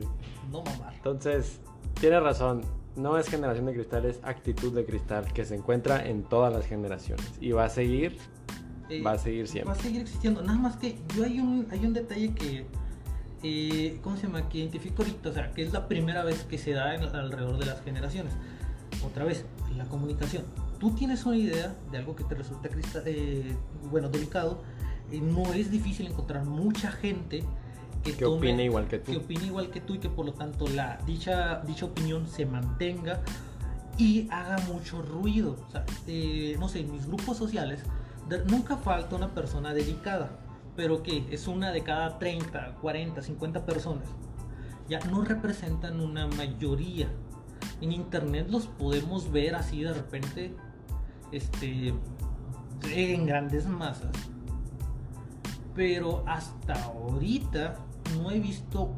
[0.49, 0.93] No mamar.
[0.95, 1.59] Entonces,
[1.99, 2.61] tiene razón.
[2.95, 6.65] No es generación de cristal, es actitud de cristal que se encuentra en todas las
[6.65, 7.25] generaciones.
[7.41, 8.17] Y va a seguir.
[8.89, 9.73] Eh, va a seguir siempre.
[9.73, 10.41] Va a seguir existiendo.
[10.41, 12.65] Nada más que yo hay un, hay un detalle que.
[13.45, 14.47] Eh, ¿Cómo se llama?
[14.47, 15.29] Que identifico ahorita.
[15.29, 18.33] O sea, que es la primera vez que se da alrededor de las generaciones.
[19.05, 20.45] Otra vez, la comunicación.
[20.79, 23.55] Tú tienes una idea de algo que te resulta cristal, eh,
[23.89, 24.61] bueno, delicado.
[25.11, 27.43] no es difícil encontrar mucha gente
[28.11, 29.11] que, opine igual que tú.
[29.11, 32.45] Que opine igual que tú y que por lo tanto la, dicha, dicha opinión se
[32.45, 33.21] mantenga
[33.97, 35.57] y haga mucho ruido.
[35.67, 37.83] O sea, eh, no sé, en mis grupos sociales
[38.47, 40.31] nunca falta una persona dedicada,
[40.75, 44.07] pero que es una de cada 30, 40, 50 personas.
[44.89, 47.07] Ya no representan una mayoría.
[47.81, 50.55] En internet los podemos ver así de repente
[51.31, 51.93] este,
[52.89, 54.11] en grandes masas.
[55.75, 57.77] Pero hasta ahorita
[58.17, 58.93] no he visto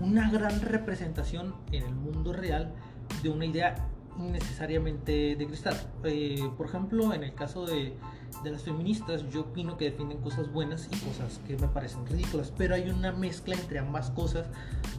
[0.00, 2.74] una gran representación en el mundo real
[3.22, 3.74] de una idea
[4.18, 5.76] innecesariamente de cristal.
[6.04, 7.96] Eh, por ejemplo, en el caso de,
[8.44, 12.74] las feministas, yo opino que defienden cosas buenas y cosas que me parecen ridículas, pero
[12.74, 14.46] hay una mezcla entre ambas cosas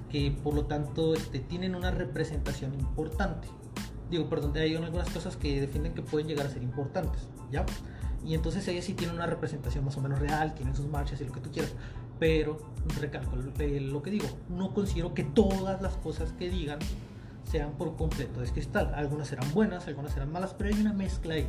[0.10, 3.48] que por lo tanto este, tienen una representación importante.
[4.10, 7.66] Digo, perdón, hay algunas cosas que defienden que pueden llegar a ser importantes, ¿ya?
[8.26, 11.26] Y entonces ellas sí tienen una representación más o menos real, tienen sus marchas y
[11.26, 11.74] lo que tú quieras
[12.20, 12.58] pero
[13.00, 16.80] recalco lo que digo, no considero que todas las cosas que digan
[17.44, 18.94] sean por completo de cristal.
[18.96, 21.48] Algunas serán buenas, algunas serán malas, pero hay una mezcla ahí.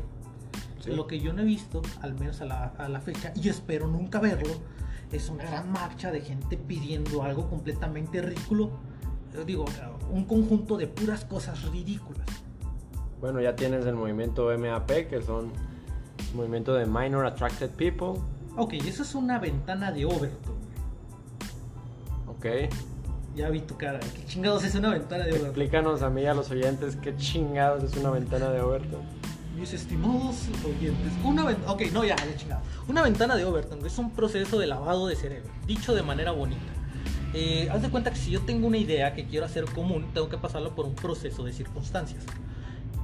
[0.86, 3.88] Lo que yo no he visto, al menos a la, a la, fecha, y espero
[3.88, 4.54] nunca verlo,
[5.12, 8.70] es una gran marcha de gente pidiendo algo completamente ridículo.
[9.46, 9.66] Digo,
[10.10, 12.26] un conjunto de puras cosas ridículas.
[13.20, 15.52] Bueno, ya tienes el movimiento MAP, que son
[16.34, 18.22] movimiento de Minor Attracted People.
[18.56, 20.57] Ok, eso es una ventana de Overton.
[22.38, 22.46] Ok.
[23.34, 24.00] Ya vi tu cara.
[24.00, 25.48] ¿Qué chingados es una ventana de Overton?
[25.48, 29.00] Explícanos a mí a los oyentes qué chingados es una ventana de Overton.
[29.58, 31.12] Mis estimados oyentes.
[31.24, 31.72] Una ventana.
[31.72, 32.62] Ok, no, ya, ya chingado.
[32.88, 35.50] Una ventana de Overton es un proceso de lavado de cerebro.
[35.66, 36.72] Dicho de manera bonita.
[37.34, 40.28] Eh, haz de cuenta que si yo tengo una idea que quiero hacer común, tengo
[40.28, 42.24] que pasarlo por un proceso de circunstancias.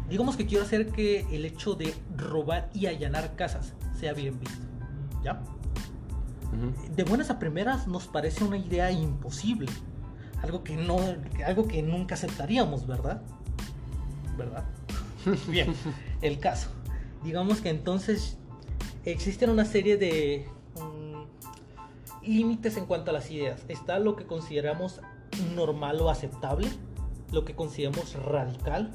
[0.08, 4.64] Digamos que quiero hacer que el hecho de robar y allanar casas sea bien visto.
[5.22, 5.42] ¿Ya?
[6.94, 9.70] De buenas a primeras nos parece una idea imposible.
[10.42, 10.98] Algo que no,
[11.46, 13.22] algo que nunca aceptaríamos, ¿verdad?
[14.36, 14.64] ¿Verdad?
[15.48, 15.74] Bien,
[16.20, 16.70] el caso.
[17.22, 18.36] Digamos que entonces
[19.04, 20.46] existen una serie de
[20.76, 23.62] mm, límites en cuanto a las ideas.
[23.68, 25.00] Está lo que consideramos
[25.54, 26.68] normal o aceptable,
[27.32, 28.92] lo que consideramos radical,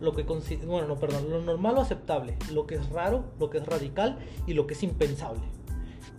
[0.00, 3.58] lo que bueno, no, perdón, lo normal o aceptable, lo que es raro, lo que
[3.58, 5.40] es radical y lo que es impensable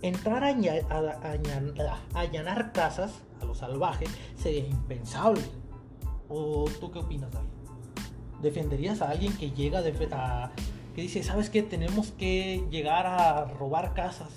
[0.02, 0.48] entrar a,
[2.14, 4.04] allanar casas a lo salvaje
[4.36, 5.42] sería impensable.
[6.28, 7.48] ¿O tú qué opinas, David?
[8.42, 10.52] ¿Defenderías a alguien que llega a,
[10.94, 11.62] que dice, ¿sabes qué?
[11.62, 14.30] Tenemos que llegar a robar casas.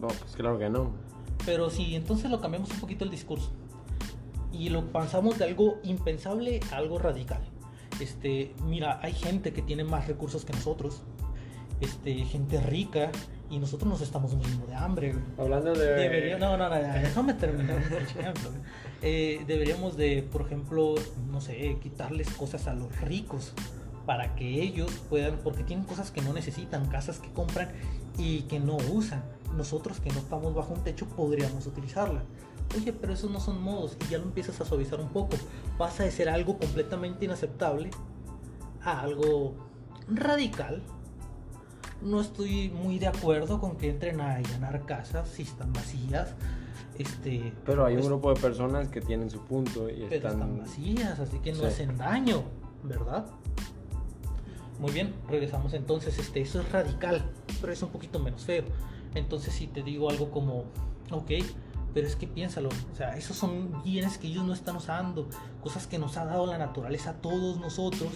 [0.00, 0.90] No, pues claro que no.
[1.44, 3.50] Pero si entonces lo cambiamos un poquito el discurso
[4.52, 7.42] y lo pasamos de algo impensable a algo radical.
[8.00, 11.02] Este, mira, hay gente que tiene más recursos que nosotros.
[11.80, 13.10] Este, gente rica
[13.52, 15.14] y nosotros nos estamos muriendo de hambre.
[15.36, 17.82] Hablando de no, no, no, déjame terminar
[19.02, 20.94] eh, deberíamos de, por ejemplo,
[21.30, 23.52] no sé, quitarles cosas a los ricos
[24.06, 27.68] para que ellos puedan, porque tienen cosas que no necesitan, casas que compran
[28.16, 29.22] y que no usan.
[29.54, 32.22] Nosotros que no estamos bajo un techo podríamos utilizarla.
[32.74, 35.36] Oye, pero esos no son modos y ya lo empiezas a suavizar un poco.
[35.76, 37.90] Pasa de ser algo completamente inaceptable
[38.82, 39.54] a algo
[40.08, 40.82] radical.
[42.02, 46.34] No estoy muy de acuerdo con que entren a allanar casas si están vacías.
[46.98, 50.58] Este, pero hay un pues grupo de personas que tienen su punto y están...
[50.58, 52.42] vacías, así que no hacen daño,
[52.82, 53.26] ¿verdad?
[54.78, 56.18] Muy bien, regresamos entonces.
[56.18, 57.24] Este, eso es radical,
[57.60, 58.64] pero es un poquito menos feo.
[59.14, 60.64] Entonces, si te digo algo como,
[61.10, 61.30] ok,
[61.94, 65.28] pero es que piénsalo, o sea, esos son bienes que ellos no están usando,
[65.62, 68.10] cosas que nos ha dado la naturaleza a todos nosotros,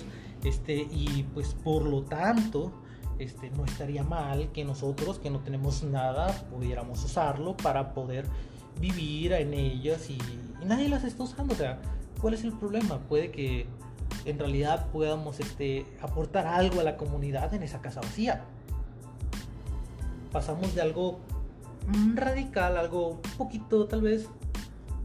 [0.44, 2.72] este, y pues por lo tanto,
[3.18, 8.26] este, no estaría mal que nosotros, que no tenemos nada, pudiéramos usarlo para poder
[8.80, 10.18] vivir en ellas y,
[10.64, 11.80] nadie las está usando, o sea,
[12.20, 12.98] ¿cuál es el problema?
[13.00, 13.66] Puede que
[14.24, 18.44] en realidad podamos este, aportar algo a la comunidad en esa casa vacía.
[20.32, 21.20] Pasamos de algo
[21.86, 24.28] Mm, radical, algo un poquito tal vez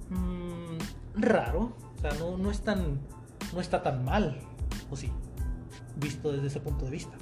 [0.10, 1.74] mm, raro.
[1.98, 4.40] O sea, no, no, está tan mal,
[4.90, 5.12] o sí,
[5.98, 7.16] visto desde ese punto de vista.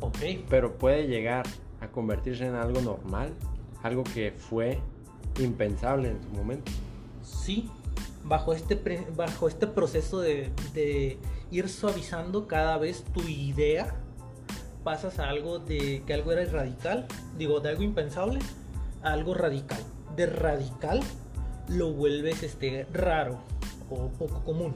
[0.00, 0.18] Ok.
[0.48, 1.46] Pero puede llegar
[1.80, 3.32] a convertirse en algo normal,
[3.82, 4.78] algo que fue
[5.40, 6.70] impensable en su momento.
[7.22, 7.70] Sí,
[8.24, 11.18] bajo este, bajo este proceso de, de
[11.50, 13.94] ir suavizando cada vez tu idea
[14.82, 17.06] pasas a algo de que algo era radical,
[17.38, 18.40] digo, de algo impensable
[19.02, 19.80] a algo radical.
[20.16, 21.00] De radical
[21.68, 23.38] lo vuelves este raro
[23.90, 24.74] o poco común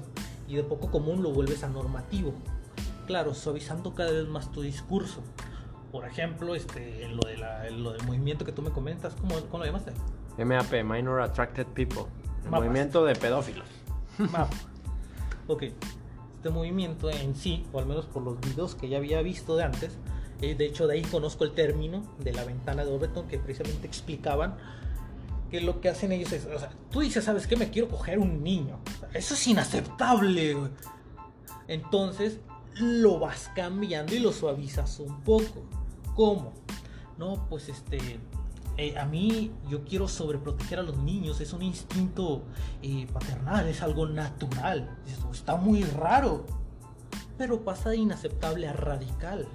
[0.48, 2.32] y de poco común lo vuelves a normativo.
[3.06, 5.22] Claro, suavizando cada vez más tu discurso.
[5.92, 9.58] Por ejemplo, este, lo, de la, lo del movimiento que tú me comentas, ¿cómo, cómo
[9.58, 9.92] lo llamaste?
[10.44, 12.04] MAP, Minor Attracted People.
[12.44, 13.66] El movimiento de pedófilos.
[14.18, 14.52] MAP.
[15.48, 15.64] Ok
[16.46, 19.64] este movimiento en sí, o al menos por los videos que ya había visto de
[19.64, 19.90] antes,
[20.40, 23.88] eh, de hecho de ahí conozco el término de la ventana de Overton que precisamente
[23.88, 24.56] explicaban
[25.50, 27.56] que lo que hacen ellos es, o sea, tú dices, ¿sabes qué?
[27.56, 28.78] Me quiero coger un niño.
[29.12, 30.56] eso es inaceptable.
[31.66, 32.38] Entonces
[32.78, 35.64] lo vas cambiando y lo suavizas un poco.
[36.14, 36.52] ¿Cómo?
[37.18, 38.20] No, pues este,
[38.76, 42.42] eh, a mí yo quiero sobreproteger a los niños, es un instinto
[42.82, 44.98] eh, paternal, es algo natural.
[45.06, 46.44] Esto está muy raro,
[47.38, 49.48] pero pasa de inaceptable a radical.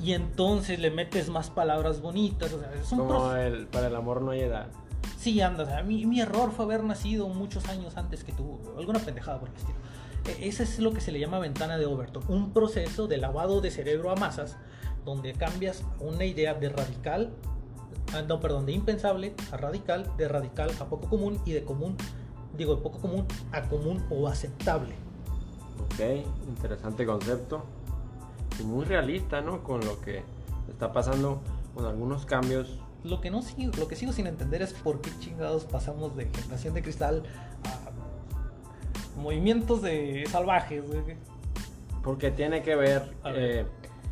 [0.00, 2.54] y entonces le metes más palabras bonitas.
[2.90, 4.68] Como el, para el amor no hay edad.
[5.16, 9.38] Sí, anda, mi, mi, error fue haber nacido muchos años antes que tú, alguna pendejada
[9.40, 9.78] por el estilo.
[10.26, 13.60] E, ese es lo que se le llama ventana de Overton, un proceso de lavado
[13.60, 14.56] de cerebro a masas
[15.04, 17.30] donde cambias una idea de radical,
[18.14, 21.96] ah, no, perdón, de impensable a radical, de radical a poco común y de común,
[22.56, 24.94] digo, de poco común a común o aceptable.
[25.84, 26.00] Ok,
[26.48, 27.64] interesante concepto.
[28.60, 29.62] Y muy realista, ¿no?
[29.62, 30.22] Con lo que
[30.68, 31.40] está pasando
[31.74, 32.78] con algunos cambios.
[33.02, 36.26] Lo que, no sigo, lo que sigo sin entender es por qué chingados pasamos de
[36.26, 37.24] generación de cristal
[37.64, 37.90] a
[39.16, 40.84] movimientos de salvajes.
[42.02, 43.14] Porque tiene que ver...
[43.24, 43.64] Eh,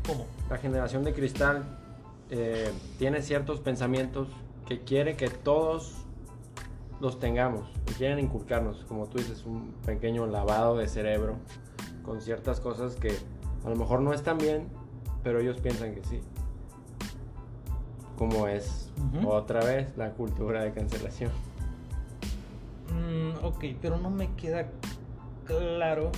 [0.06, 0.26] ¿Cómo?
[0.50, 1.64] La generación de cristal
[2.30, 4.28] eh, tiene ciertos pensamientos
[4.66, 6.02] que quiere que todos
[7.00, 11.36] los tengamos y quieren inculcarnos, como tú dices, un pequeño lavado de cerebro
[12.04, 13.16] con ciertas cosas que
[13.64, 14.68] a lo mejor no están bien,
[15.22, 16.20] pero ellos piensan que sí.
[18.16, 18.90] Como es
[19.24, 21.30] otra vez la cultura de cancelación.
[22.88, 24.70] Mm, ok, pero no me queda
[25.44, 26.10] claro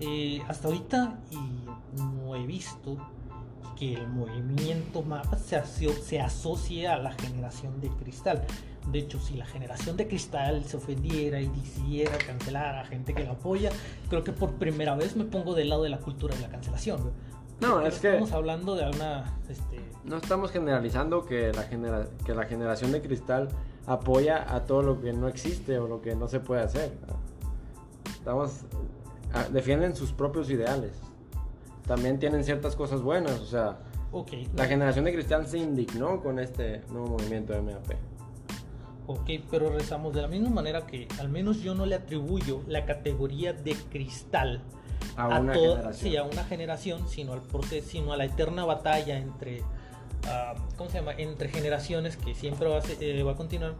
[0.00, 2.96] eh, hasta ahorita y no he visto
[3.78, 8.44] que el movimiento MAP se, se asocie a la generación de cristal.
[8.90, 13.24] De hecho, si la generación de cristal se ofendiera y quisiera cancelar a gente que
[13.24, 13.70] lo apoya,
[14.08, 17.12] creo que por primera vez me pongo del lado de la cultura de la cancelación.
[17.60, 18.08] No, es que...
[18.08, 19.38] Estamos hablando de una...
[19.48, 19.80] Este...
[20.04, 23.48] No estamos generalizando que la, que la generación de cristal
[23.86, 26.92] apoya a todo lo que no existe o lo que no se puede hacer.
[28.06, 28.64] Estamos
[29.34, 30.92] Ah, defienden sus propios ideales.
[31.88, 33.78] También tienen ciertas cosas buenas, o sea,
[34.12, 34.48] okay.
[34.54, 37.92] la generación de cristal se indignó con este nuevo movimiento de MAP.
[39.06, 42.86] Ok, pero rezamos de la misma manera que al menos yo no le atribuyo la
[42.86, 44.62] categoría de cristal
[45.16, 45.94] a, una generación.
[45.94, 49.62] Sí, a una generación, sino al proceso, sino a la eterna batalla entre,
[50.24, 51.12] uh, ¿cómo se llama?
[51.16, 53.74] Entre generaciones que siempre va a, eh, va a continuar.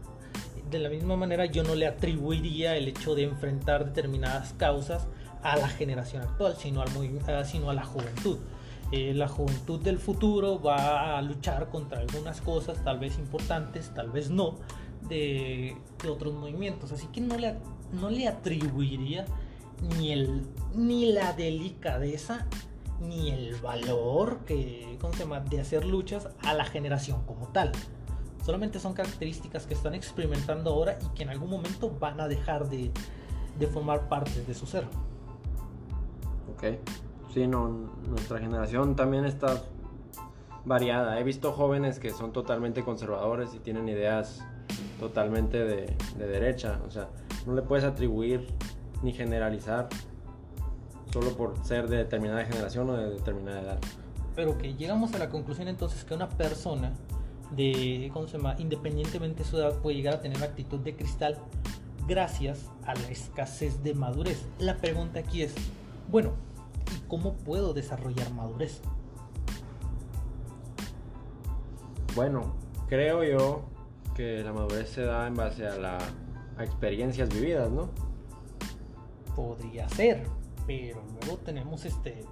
[0.71, 5.07] De la misma manera, yo no le atribuiría el hecho de enfrentar determinadas causas
[5.43, 8.39] a la generación actual, sino, al uh, sino a la juventud.
[8.93, 14.11] Eh, la juventud del futuro va a luchar contra algunas cosas, tal vez importantes, tal
[14.11, 14.59] vez no,
[15.09, 16.93] de, de otros movimientos.
[16.93, 17.57] Así que no le,
[17.93, 19.25] no le atribuiría
[19.99, 20.43] ni, el,
[20.75, 22.47] ni la delicadeza
[23.01, 25.41] ni el valor que, ¿cómo se llama?
[25.41, 27.73] de hacer luchas a la generación como tal.
[28.45, 32.69] Solamente son características que están experimentando ahora y que en algún momento van a dejar
[32.69, 32.91] de,
[33.59, 34.85] de formar parte de su ser.
[36.55, 36.79] Ok.
[37.33, 37.69] Sí, no,
[38.09, 39.63] nuestra generación también está
[40.65, 41.19] variada.
[41.19, 44.45] He visto jóvenes que son totalmente conservadores y tienen ideas
[45.01, 46.81] totalmente de, de derecha.
[46.87, 47.09] O sea,
[47.47, 48.47] no le puedes atribuir
[49.03, 49.89] ni generalizar
[51.15, 53.79] solo por ser de determinada generación o de determinada edad.
[54.35, 56.93] Pero que llegamos a la conclusión entonces que una persona
[57.53, 58.57] de, ¿cómo se llama?
[58.59, 61.39] Independientemente de su edad puede llegar a tener actitud de cristal
[62.09, 64.45] gracias a la escasez de madurez.
[64.59, 65.55] La pregunta aquí es,
[66.11, 66.33] bueno,
[66.93, 68.81] ¿y cómo puedo desarrollar madurez?
[72.17, 72.57] Bueno,
[72.89, 73.63] creo yo
[74.17, 75.99] que la madurez se da en base a, la,
[76.59, 77.89] a experiencias vividas, ¿no?
[79.35, 80.25] podría ser,
[80.67, 82.25] pero luego tenemos este,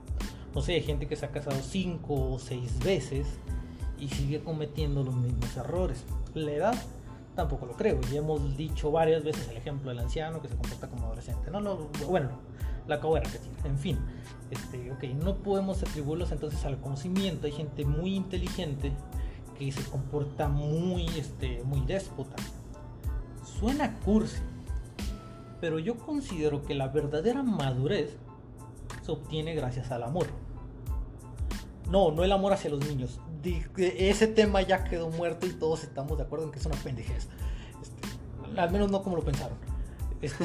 [0.55, 3.27] no sé, gente que se ha casado cinco o seis veces
[3.99, 6.05] y sigue cometiendo los mismos errores.
[6.35, 6.75] La edad
[7.35, 8.01] tampoco lo creo.
[8.13, 11.51] Y hemos dicho varias veces el ejemplo del anciano que se comporta como adolescente.
[11.51, 12.31] No, no, bueno,
[12.87, 13.51] la acabo de repetir.
[13.65, 13.99] En fin,
[14.51, 17.47] este, ok, no podemos atribuirlos entonces al conocimiento.
[17.47, 18.93] Hay gente muy inteligente
[19.59, 22.37] que se comporta muy, este, muy déspota.
[23.59, 24.41] Suena cursi,
[25.63, 28.17] pero yo considero que la verdadera madurez
[29.01, 30.27] se obtiene gracias al amor.
[31.89, 33.21] No, no el amor hacia los niños.
[33.77, 37.29] Ese tema ya quedó muerto y todos estamos de acuerdo en que es una pendejez.
[37.81, 39.57] Este, al menos no como lo pensaron.
[40.21, 40.45] Este,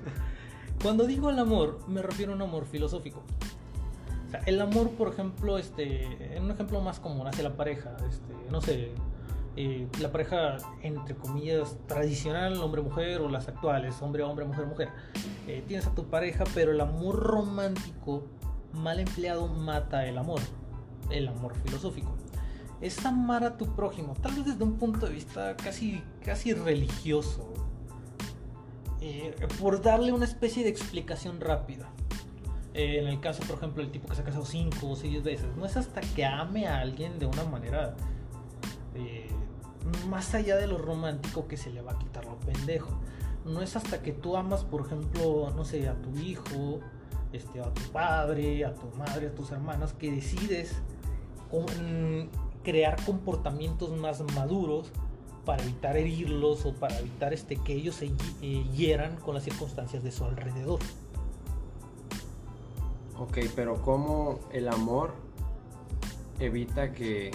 [0.82, 3.24] cuando digo el amor, me refiero a un amor filosófico.
[4.28, 7.98] O sea, el amor, por ejemplo, este, en un ejemplo más común hacia la pareja,
[8.08, 8.92] este, no sé,
[9.60, 14.88] eh, la pareja, entre comillas, tradicional, hombre-mujer, o las actuales, hombre-hombre, mujer-mujer.
[15.48, 18.22] Eh, tienes a tu pareja, pero el amor romántico
[18.72, 20.38] mal empleado mata el amor,
[21.10, 22.14] el amor filosófico.
[22.80, 27.52] Es amar a tu prójimo, tal vez desde un punto de vista casi, casi religioso,
[29.00, 31.90] eh, por darle una especie de explicación rápida.
[32.74, 35.48] en el caso, por ejemplo, el tipo que se ha casado cinco o seis veces,
[35.56, 37.96] no es hasta que ame a alguien de una manera
[40.08, 42.90] más allá de lo romántico que se le va a quitar lo pendejo.
[43.44, 46.80] No es hasta que tú amas, por ejemplo, no sé, a tu hijo,
[47.32, 50.76] este, a tu padre, a tu madre, a tus hermanas, que decides
[52.62, 54.92] crear comportamientos más maduros
[55.44, 58.12] para evitar herirlos o para evitar este, que ellos se
[58.42, 60.80] eh, hieran con las circunstancias de su alrededor.
[63.18, 65.14] Ok, pero ¿cómo el amor
[66.38, 67.30] evita que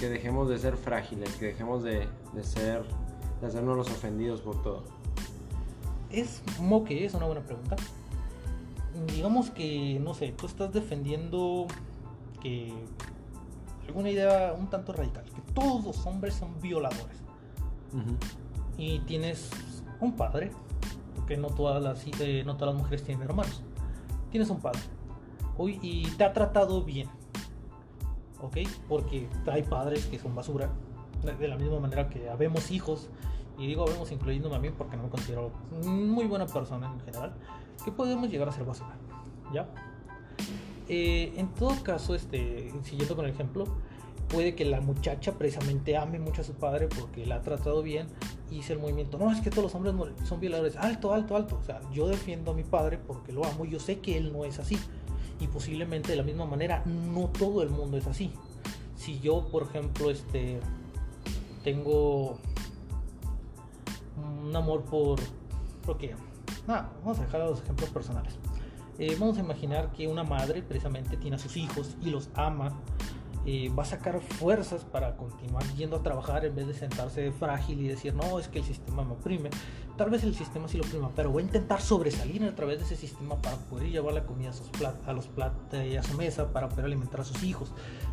[0.00, 2.08] que dejemos de ser frágiles, que dejemos de,
[2.42, 2.84] ser,
[3.40, 4.82] de hacernos los ofendidos por todo?
[6.10, 7.76] Es como que es una buena pregunta.
[9.14, 11.66] Digamos que, no sé, tú estás defendiendo
[12.42, 12.72] que
[13.86, 17.18] alguna idea un tanto radical, que todos los hombres son violadores.
[18.78, 19.50] Y tienes
[20.00, 20.50] un padre,
[21.14, 23.62] porque no todas las, eh, no todas las mujeres tienen hermanos.
[24.30, 24.80] Tienes un padre.
[25.58, 27.08] Hoy, y te ha tratado bien
[28.42, 28.58] ¿ok?
[28.88, 30.70] Porque hay padres que son basura,
[31.38, 33.08] de la misma manera que habemos hijos,
[33.58, 35.50] y digo habemos incluyéndome a mí porque no me considero
[35.84, 37.34] muy buena persona en general,
[37.84, 38.96] que podemos llegar a ser basura,
[39.52, 39.68] ¿ya?
[40.88, 43.64] Eh, en todo caso, este, siguiendo con el ejemplo,
[44.28, 48.06] puede que la muchacha precisamente ame mucho a su padre porque la ha tratado bien
[48.50, 49.18] y hice el movimiento.
[49.18, 50.76] No, es que todos los hombres son violadores.
[50.76, 51.58] Alto, alto, alto.
[51.60, 54.32] O sea, yo defiendo a mi padre porque lo amo y yo sé que él
[54.32, 54.78] no es así
[55.40, 58.32] y posiblemente de la misma manera no todo el mundo es así.
[58.96, 60.60] Si yo, por ejemplo, este
[61.64, 62.38] tengo
[64.44, 65.18] un amor por
[65.84, 66.14] porque
[66.66, 68.38] nada, vamos a dejar los ejemplos personales.
[68.98, 72.78] Eh, vamos a imaginar que una madre precisamente tiene a sus hijos y los ama
[73.46, 77.80] eh, va a sacar fuerzas para continuar yendo a trabajar en vez de sentarse frágil
[77.80, 79.48] y decir, no, es que el sistema me oprime.
[79.96, 82.84] Tal vez el sistema sí lo oprima, pero voy a intentar sobresalir a través de
[82.84, 86.02] ese sistema para poder llevar la comida a, sus plat a los platos y a
[86.02, 87.72] su mesa, para poder alimentar a sus hijos,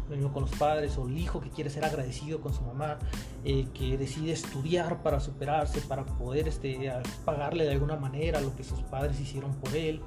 [0.10, 2.98] lo mismo con los padres, o el hijo que quiere ser agradecido con su mamá,
[3.44, 6.92] eh, que decide estudiar para superarse, para poder este,
[7.26, 10.02] pagarle de alguna manera lo que sus padres hicieron por él.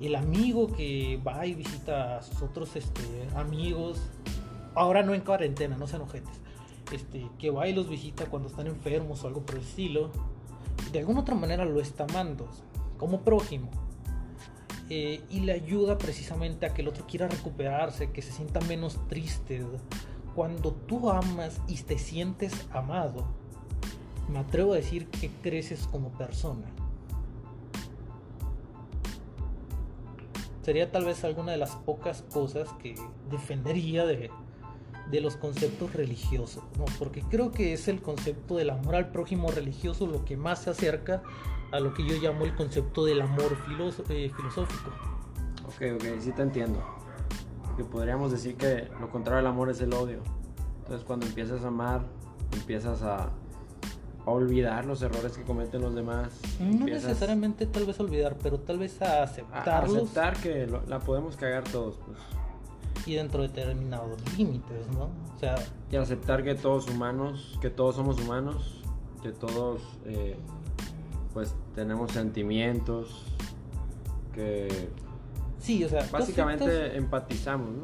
[0.00, 4.00] El amigo que va y visita a sus otros este, amigos,
[4.76, 6.40] ahora no en cuarentena, no sean ojetes,
[6.92, 10.10] este, que va y los visita cuando están enfermos o algo por el estilo,
[10.92, 12.48] de alguna otra manera lo está amando,
[12.98, 13.70] como prójimo.
[14.88, 19.00] Eh, y le ayuda precisamente a que el otro quiera recuperarse, que se sienta menos
[19.08, 19.64] triste.
[20.36, 23.26] Cuando tú amas y te sientes amado,
[24.28, 26.66] me atrevo a decir que creces como persona.
[30.62, 32.94] Sería tal vez alguna de las pocas cosas que
[33.30, 34.30] defendería de,
[35.10, 36.84] de los conceptos religiosos, ¿no?
[36.98, 40.70] porque creo que es el concepto del amor al prójimo religioso lo que más se
[40.70, 41.22] acerca
[41.72, 43.56] a lo que yo llamo el concepto del amor
[44.08, 44.90] eh, filosófico.
[45.66, 46.82] Ok, ok, sí te entiendo.
[47.76, 50.22] Que podríamos decir que lo contrario al amor es el odio.
[50.78, 52.06] Entonces cuando empiezas a amar,
[52.52, 53.30] empiezas a,
[54.24, 56.40] olvidar los errores que cometen los demás.
[56.58, 59.96] No necesariamente tal vez olvidar, pero tal vez a aceptarlos.
[59.96, 62.18] A aceptar que la podemos cagar todos, pues.
[63.06, 65.04] Y dentro de determinados límites, ¿no?
[65.04, 65.54] O sea...
[65.90, 68.82] Y aceptar que todos humanos, que todos somos humanos,
[69.22, 69.80] que todos...
[70.04, 70.36] Eh,
[71.32, 73.22] pues tenemos sentimientos
[74.32, 74.88] que
[75.58, 77.82] sí, o sea, básicamente empatizamos, ¿no?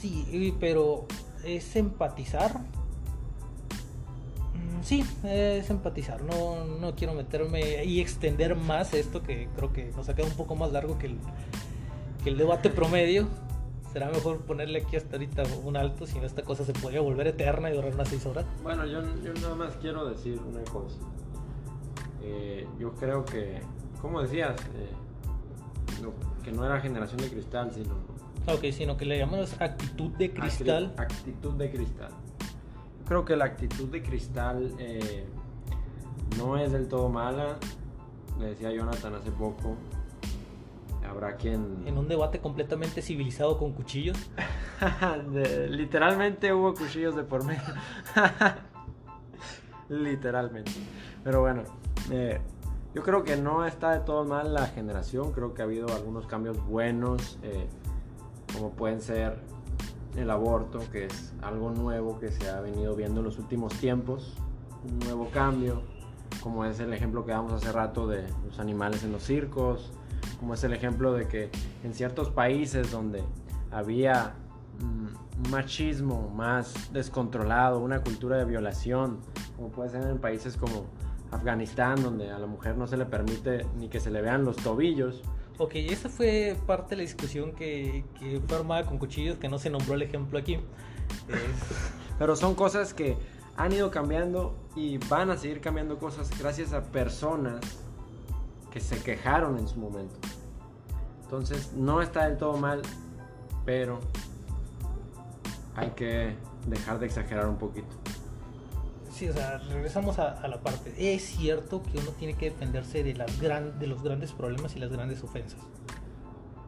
[0.00, 1.06] Sí, pero
[1.44, 2.58] es empatizar.
[4.54, 6.22] Mm, sí, es empatizar.
[6.22, 10.36] No, no quiero meterme y extender más esto que creo que nos ha quedado un
[10.36, 11.18] poco más largo que el,
[12.22, 13.26] que el debate promedio.
[13.94, 17.28] Será mejor ponerle aquí hasta ahorita un alto, si no esta cosa se podría volver
[17.28, 18.44] eterna y durar unas seis horas.
[18.60, 20.98] Bueno, yo, yo nada más quiero decir una cosa.
[22.20, 23.60] Eh, yo creo que,
[24.02, 24.90] como decías, eh,
[26.42, 27.94] que no era generación de cristal, sino...
[28.48, 30.92] Ok, sino que le llamamos actitud de cristal.
[30.96, 32.10] Actitud de cristal.
[33.06, 35.24] Creo que la actitud de cristal eh,
[36.36, 37.58] no es del todo mala.
[38.40, 39.76] Le decía Jonathan hace poco.
[41.08, 41.84] Habrá quien...
[41.86, 44.18] En un debate completamente civilizado con cuchillos.
[45.70, 47.62] literalmente hubo cuchillos de por medio.
[49.88, 50.72] literalmente.
[51.22, 51.62] Pero bueno,
[52.10, 52.40] eh,
[52.94, 56.26] yo creo que no está de todo mal la generación, creo que ha habido algunos
[56.26, 57.66] cambios buenos, eh,
[58.52, 59.40] como pueden ser
[60.16, 64.36] el aborto, que es algo nuevo que se ha venido viendo en los últimos tiempos,
[64.84, 65.82] un nuevo cambio,
[66.40, 69.92] como es el ejemplo que damos hace rato de los animales en los circos,
[70.38, 71.50] como es el ejemplo de que
[71.82, 73.22] en ciertos países donde
[73.70, 74.34] había
[74.80, 79.20] un machismo más descontrolado, una cultura de violación,
[79.56, 80.86] como puede ser en países como
[81.30, 84.56] Afganistán, donde a la mujer no se le permite ni que se le vean los
[84.56, 85.22] tobillos.
[85.58, 89.58] Ok, esa fue parte de la discusión que, que fue armada con cuchillos, que no
[89.58, 90.58] se nombró el ejemplo aquí.
[92.18, 93.16] Pero son cosas que
[93.56, 97.83] han ido cambiando y van a seguir cambiando cosas gracias a personas
[98.74, 100.14] que se quejaron en su momento.
[101.22, 102.82] Entonces, no está del todo mal,
[103.64, 104.00] pero
[105.74, 107.94] hay que dejar de exagerar un poquito
[109.14, 110.92] sí, o sea, regresamos a, la parte.
[111.14, 114.80] Es cierto que uno tiene que defenderse de, las gran, de los grandes problemas y
[114.80, 115.60] las grandes ofensas.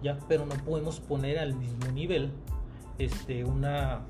[0.02, 0.18] ¿Ya?
[0.28, 2.30] Pero no podemos poner al mismo nivel
[2.98, 4.02] este, una,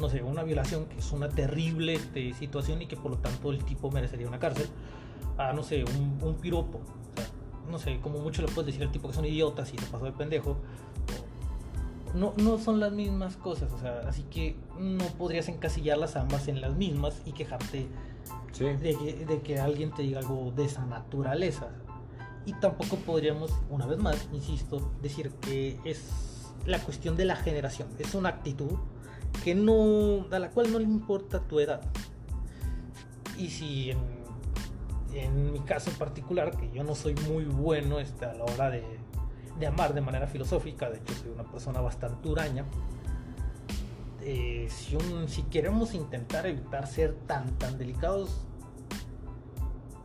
[0.00, 3.52] no sé, una violación que es una terrible este, situación y que por lo tanto
[3.52, 4.68] el tipo merecería una cárcel.
[5.38, 6.78] A, no sé, un, un piropo.
[6.78, 7.26] O sea,
[7.70, 10.04] no sé, como mucho le puedes decir al tipo que son idiotas y te pasó
[10.04, 10.58] de pendejo
[12.14, 16.60] no, no son las mismas cosas, o sea, así que no podrías encasillarlas ambas en
[16.60, 17.86] las mismas y quejarte
[18.58, 21.68] de, que, alguien te diga algo de esa naturaleza.
[22.44, 27.88] Y tampoco podríamos, una vez más, insisto, decir que es la cuestión de la generación,
[27.98, 28.72] es una actitud
[29.44, 31.82] que no, a la cual no le importa tu edad.
[33.36, 33.98] Y si en,
[35.24, 38.70] en mi caso en particular, que yo no soy muy bueno este, a la hora
[38.70, 38.98] de
[39.58, 42.64] de amar de manera filosófica, de hecho soy una persona bastante huraña,
[44.22, 44.96] eh, si,
[45.26, 48.44] si queremos intentar evitar ser tan, tan delicados,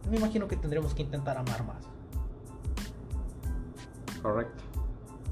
[0.09, 1.83] me imagino que tendremos que intentar amar más.
[4.21, 4.63] Correcto.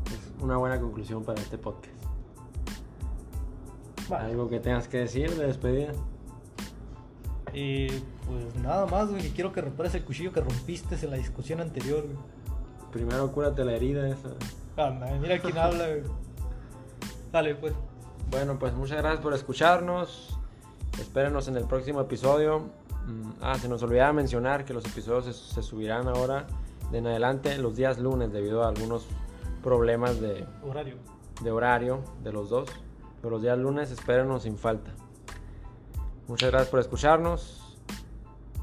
[0.05, 1.95] Es una buena conclusión para este podcast.
[4.11, 5.93] ¿Algo que tengas que decir de despedida?
[7.53, 8.01] Eh,
[8.31, 9.29] pues nada más, güey.
[9.31, 12.05] Quiero que repares el cuchillo que rompiste en la discusión anterior,
[12.91, 14.29] Primero cúrate la herida esa.
[15.21, 15.87] mira quién habla.
[17.31, 17.73] Dale, pues.
[18.29, 20.37] Bueno, pues muchas gracias por escucharnos.
[20.99, 22.69] Espérenos en el próximo episodio.
[23.07, 26.47] Mm, ah, se nos olvidaba mencionar que los episodios se, subirán ahora
[26.91, 29.05] de en adelante los días lunes debido a algunos
[29.63, 30.95] problemas de horario.
[31.41, 32.69] De horario de los dos.
[33.21, 34.91] Pero los días lunes espérenos sin falta.
[36.27, 37.60] Muchas gracias por escucharnos.